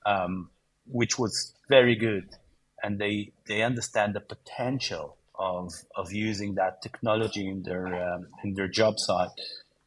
um, 0.05 0.49
which 0.85 1.17
was 1.17 1.53
very 1.69 1.95
good, 1.95 2.27
and 2.83 2.99
they 2.99 3.31
they 3.47 3.63
understand 3.63 4.13
the 4.13 4.25
potential 4.35 5.17
of 5.39 5.73
of 5.95 6.11
using 6.11 6.55
that 6.55 6.81
technology 6.81 7.47
in 7.47 7.63
their 7.63 7.85
um, 8.07 8.27
in 8.43 8.53
their 8.53 8.67
job 8.67 8.99
site, 8.99 9.29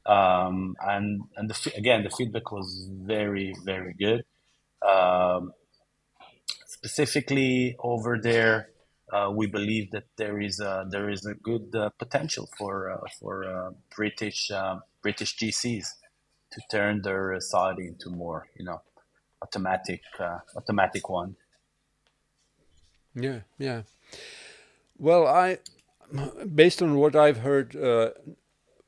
um, 0.07 0.77
and 0.81 1.23
and 1.37 1.51
the, 1.51 1.73
again 1.77 2.05
the 2.05 2.11
feedback 2.11 2.53
was 2.53 2.89
very 2.91 3.55
very 3.65 3.95
good. 3.95 4.25
Um, 4.87 5.53
specifically 6.67 7.77
over 7.81 8.19
there, 8.23 8.69
uh, 9.13 9.31
we 9.35 9.47
believe 9.47 9.91
that 9.91 10.05
there 10.17 10.41
is 10.41 10.61
a, 10.61 10.87
there 10.89 11.11
is 11.11 11.27
a 11.27 11.35
good 11.35 11.75
uh, 11.75 11.91
potential 11.99 12.49
for 12.57 12.91
uh, 12.91 13.09
for 13.19 13.45
uh, 13.45 13.71
British 13.95 14.51
uh, 14.51 14.77
British 15.03 15.37
GCs 15.37 15.87
to 16.53 16.61
turn 16.71 17.03
their 17.03 17.39
side 17.41 17.79
into 17.79 18.11
more 18.11 18.47
you 18.57 18.65
know 18.65 18.83
automatic 19.43 20.03
uh, 20.21 20.39
automatic 20.57 21.09
one. 21.09 21.37
Yeah, 23.15 23.41
yeah. 23.59 23.83
Well, 24.99 25.27
I 25.27 25.59
based 26.55 26.83
on 26.83 26.97
what 26.97 27.17
I've 27.17 27.39
heard 27.39 27.75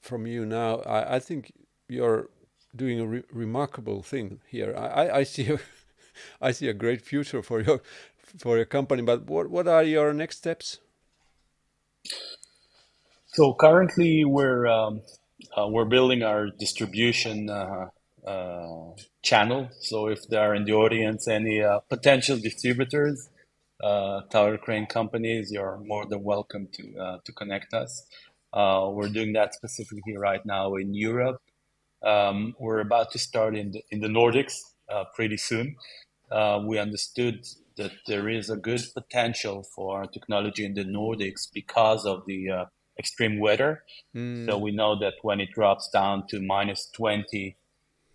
from 0.09 0.27
you 0.27 0.45
now, 0.45 0.81
I, 0.81 1.17
I 1.17 1.19
think 1.21 1.53
you're 1.89 2.29
doing 2.75 3.01
a 3.01 3.07
re 3.07 3.23
remarkable 3.33 4.03
thing 4.03 4.41
here. 4.49 4.75
I, 4.77 5.19
I 5.21 5.23
see 5.25 5.53
a, 5.53 5.59
I 6.41 6.53
see 6.53 6.69
a 6.69 6.75
great 6.75 7.03
future 7.03 7.43
for 7.43 7.61
your 7.61 7.81
for 8.39 8.57
your 8.57 8.67
company. 8.67 9.03
But 9.03 9.27
what 9.27 9.51
what 9.51 9.69
are 9.69 9.85
your 9.85 10.13
next 10.13 10.39
steps? 10.39 10.79
So 13.27 13.55
currently 13.55 14.25
we're 14.25 14.67
um, 14.67 15.03
uh, 15.57 15.69
we're 15.69 15.85
building 15.85 16.23
our 16.23 16.49
distribution 16.59 17.51
uh, 17.51 17.91
uh, 18.27 18.93
channel. 19.23 19.69
So 19.81 20.09
if 20.09 20.29
there 20.29 20.43
are 20.51 20.55
in 20.55 20.65
the 20.65 20.73
audience 20.73 21.29
any 21.29 21.63
uh, 21.63 21.81
potential 21.89 22.39
distributors, 22.39 23.29
uh, 23.83 24.23
tower 24.23 24.59
crane 24.59 24.87
companies, 24.87 25.53
you're 25.53 25.79
more 25.85 26.05
than 26.07 26.23
welcome 26.25 26.69
to 26.73 26.99
uh, 26.99 27.19
to 27.25 27.33
connect 27.33 27.75
us. 27.75 28.07
We're 28.55 29.09
doing 29.09 29.33
that 29.35 29.55
specifically 29.55 30.17
right 30.17 30.45
now 30.45 30.75
in 30.77 30.95
Europe. 30.95 31.41
Um, 32.03 32.55
we're 32.59 32.81
about 32.81 33.11
to 33.13 33.19
start 33.19 33.57
in 33.57 33.73
the, 33.73 33.83
in 33.91 34.01
the 34.01 34.09
Nordics 34.09 34.55
pretty 35.15 35.37
soon. 35.37 35.77
we 36.67 36.79
understood 36.79 37.47
that 37.79 37.93
there 38.07 38.29
is 38.29 38.51
a 38.51 38.57
good 38.57 38.83
potential 38.93 39.63
for 39.75 40.05
technology 40.07 40.67
in 40.67 40.75
the 40.75 40.85
Nordics 40.85 41.49
because 41.53 42.05
of 42.05 42.25
the 42.27 42.51
uh, 42.51 42.65
extreme 42.99 43.39
weather. 43.39 43.85
Mm. 44.15 44.47
So 44.47 44.59
we 44.59 44.73
know 44.73 44.99
that 44.99 45.15
when 45.23 45.41
it 45.41 45.51
drops 45.53 45.89
down 45.89 46.27
to 46.29 46.41
minus 46.41 46.91
20 46.95 47.57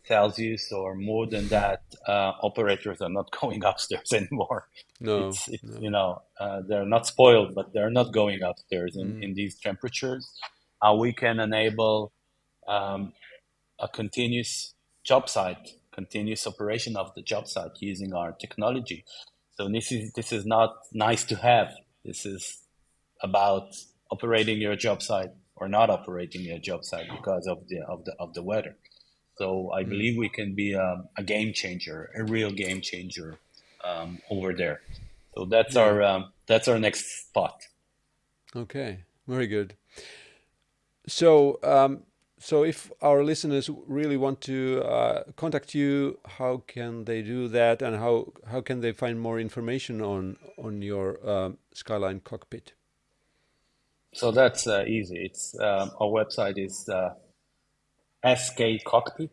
Celsius 0.06 0.72
or 0.72 0.96
more 0.96 1.26
than 1.28 1.48
that, 1.48 1.84
uh, 2.08 2.34
operators 2.42 3.02
are 3.02 3.10
not 3.10 3.32
going 3.42 3.64
upstairs 3.64 4.12
anymore. 4.14 4.68
No, 5.00 5.30
it's, 5.30 5.48
it's 5.48 5.64
no. 5.64 5.80
you 5.80 5.90
know 5.90 6.22
uh, 6.40 6.62
they're 6.68 6.86
not 6.86 7.08
spoiled, 7.08 7.56
but 7.56 7.74
they're 7.74 7.90
not 7.90 8.12
going 8.12 8.42
upstairs 8.44 8.96
in, 8.96 9.14
mm. 9.14 9.24
in 9.24 9.34
these 9.34 9.60
temperatures. 9.60 10.30
How 10.82 10.96
we 10.96 11.14
can 11.14 11.40
enable 11.40 12.12
um, 12.68 13.14
a 13.80 13.88
continuous 13.88 14.74
job 15.04 15.30
site, 15.30 15.76
continuous 15.94 16.46
operation 16.48 16.96
of 16.98 17.14
the 17.16 17.22
job 17.22 17.48
site 17.48 17.72
using 17.80 18.14
our 18.14 18.34
technology. 18.34 19.06
So 19.56 19.70
this 19.70 19.92
is 19.92 20.14
this 20.14 20.32
is 20.32 20.46
not 20.46 20.76
nice 20.94 21.24
to 21.26 21.36
have. 21.36 21.74
This 22.04 22.26
is 22.26 22.60
about 23.22 23.76
operating 24.12 24.60
your 24.60 24.76
job 24.76 25.02
site 25.02 25.32
or 25.56 25.68
not 25.68 25.90
operating 25.90 26.42
your 26.42 26.60
job 26.60 26.84
site 26.84 27.08
because 27.10 27.48
of 27.48 27.68
the 27.68 27.82
of 27.88 28.04
the 28.06 28.14
of 28.20 28.34
the 28.34 28.44
weather. 28.44 28.76
So 29.38 29.72
I 29.74 29.84
mm. 29.84 29.90
believe 29.90 30.18
we 30.18 30.30
can 30.30 30.56
be 30.56 30.74
a, 30.74 31.04
a 31.18 31.24
game 31.24 31.54
changer, 31.54 32.12
a 32.16 32.24
real 32.24 32.52
game 32.52 32.82
changer 32.82 33.38
um, 33.84 34.20
over 34.30 34.54
there. 34.54 34.82
So 35.36 35.46
that's 35.46 35.76
yeah. 35.76 35.82
our 35.82 36.04
um, 36.04 36.32
that's 36.46 36.68
our 36.68 36.80
next 36.80 37.28
spot. 37.28 37.64
Okay, 38.56 39.04
very 39.28 39.48
good. 39.48 39.76
So 41.08 41.60
um, 41.64 42.04
so 42.44 42.64
if 42.64 42.92
our 43.02 43.24
listeners 43.24 43.70
really 43.88 44.18
want 44.18 44.42
to 44.42 44.84
uh, 44.84 45.24
contact 45.38 45.74
you, 45.74 46.20
how 46.26 46.62
can 46.68 47.06
they 47.06 47.22
do 47.22 47.48
that, 47.48 47.82
and 47.82 47.96
how 47.96 48.34
how 48.46 48.62
can 48.62 48.82
they 48.82 48.92
find 48.92 49.20
more 49.20 49.40
information 49.40 50.02
on 50.02 50.38
on 50.58 50.82
your 50.82 51.18
um, 51.28 51.58
Skyline 51.74 52.20
cockpit? 52.20 52.74
So 54.14 54.32
that's 54.32 54.68
uh, 54.68 54.84
easy. 54.86 55.26
It's 55.26 55.58
um, 55.60 55.92
our 56.00 56.08
website 56.08 56.64
is 56.64 56.88
uh, 56.88 57.16
SK 58.26 58.84
Cockpit, 58.86 59.32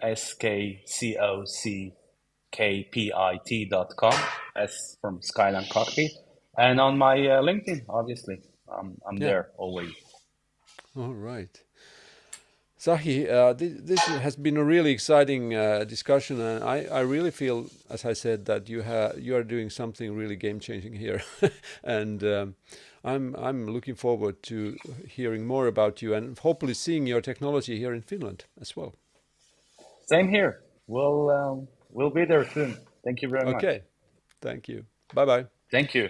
S 0.00 0.34
K 0.34 0.82
C 0.84 1.16
O 1.16 1.44
C 1.44 1.92
K 2.50 2.88
P 2.90 3.12
I 3.12 3.38
T 3.44 3.64
dot 3.64 3.94
com. 3.96 4.14
S 4.56 4.96
from 5.00 5.22
Skyline 5.22 5.66
Cockpit, 5.70 6.10
and 6.56 6.80
on 6.80 6.98
my 6.98 7.14
uh, 7.14 7.42
LinkedIn, 7.42 7.84
obviously, 7.88 8.40
um, 8.70 8.98
I'm 9.08 9.16
yeah. 9.16 9.26
there 9.26 9.48
always. 9.56 9.94
All 10.96 11.14
right. 11.14 11.62
Zachi, 12.80 13.28
uh, 13.28 13.54
this, 13.54 13.72
this, 13.80 14.00
has 14.00 14.36
been 14.36 14.56
a 14.56 14.62
really 14.62 14.92
exciting 14.92 15.52
uh, 15.52 15.82
discussion, 15.82 16.40
and 16.40 16.62
I, 16.62 16.84
I, 16.84 17.00
really 17.00 17.32
feel, 17.32 17.66
as 17.90 18.04
I 18.04 18.12
said, 18.12 18.44
that 18.44 18.68
you 18.68 18.82
have 18.82 19.18
you 19.18 19.34
are 19.34 19.42
doing 19.42 19.68
something 19.68 20.14
really 20.14 20.36
game 20.36 20.60
changing 20.60 20.92
here, 20.94 21.22
and 21.82 22.22
um, 22.22 22.54
I'm 23.08 23.34
I'm 23.36 23.66
looking 23.66 23.96
forward 23.96 24.42
to 24.44 24.76
hearing 25.16 25.46
more 25.46 25.66
about 25.66 26.02
you 26.02 26.14
and 26.14 26.38
hopefully 26.38 26.74
seeing 26.74 27.06
your 27.06 27.20
technology 27.20 27.78
here 27.78 27.94
in 27.94 28.02
Finland 28.02 28.44
as 28.60 28.76
well. 28.76 28.94
Same 30.06 30.28
here. 30.28 30.60
We'll 30.86 31.30
um, 31.30 31.68
we'll 31.90 32.10
be 32.10 32.24
there 32.24 32.44
soon. 32.44 32.76
Thank 33.04 33.22
you 33.22 33.28
very 33.28 33.44
okay. 33.44 33.52
much. 33.52 33.64
Okay, 33.64 33.82
thank 34.40 34.68
you. 34.68 34.84
Bye 35.14 35.24
bye. 35.24 35.46
Thank 35.70 35.94
you. 35.94 36.08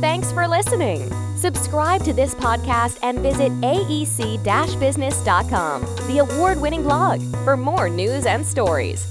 Thanks 0.00 0.32
for 0.32 0.46
listening. 0.46 1.10
Subscribe 1.36 2.02
to 2.04 2.12
this 2.12 2.34
podcast 2.34 2.98
and 3.02 3.18
visit 3.18 3.52
aec 3.62 4.80
business.com, 4.80 5.82
the 6.06 6.18
award 6.18 6.60
winning 6.60 6.82
blog, 6.82 7.20
for 7.44 7.56
more 7.56 7.88
news 7.88 8.26
and 8.26 8.44
stories. 8.44 9.06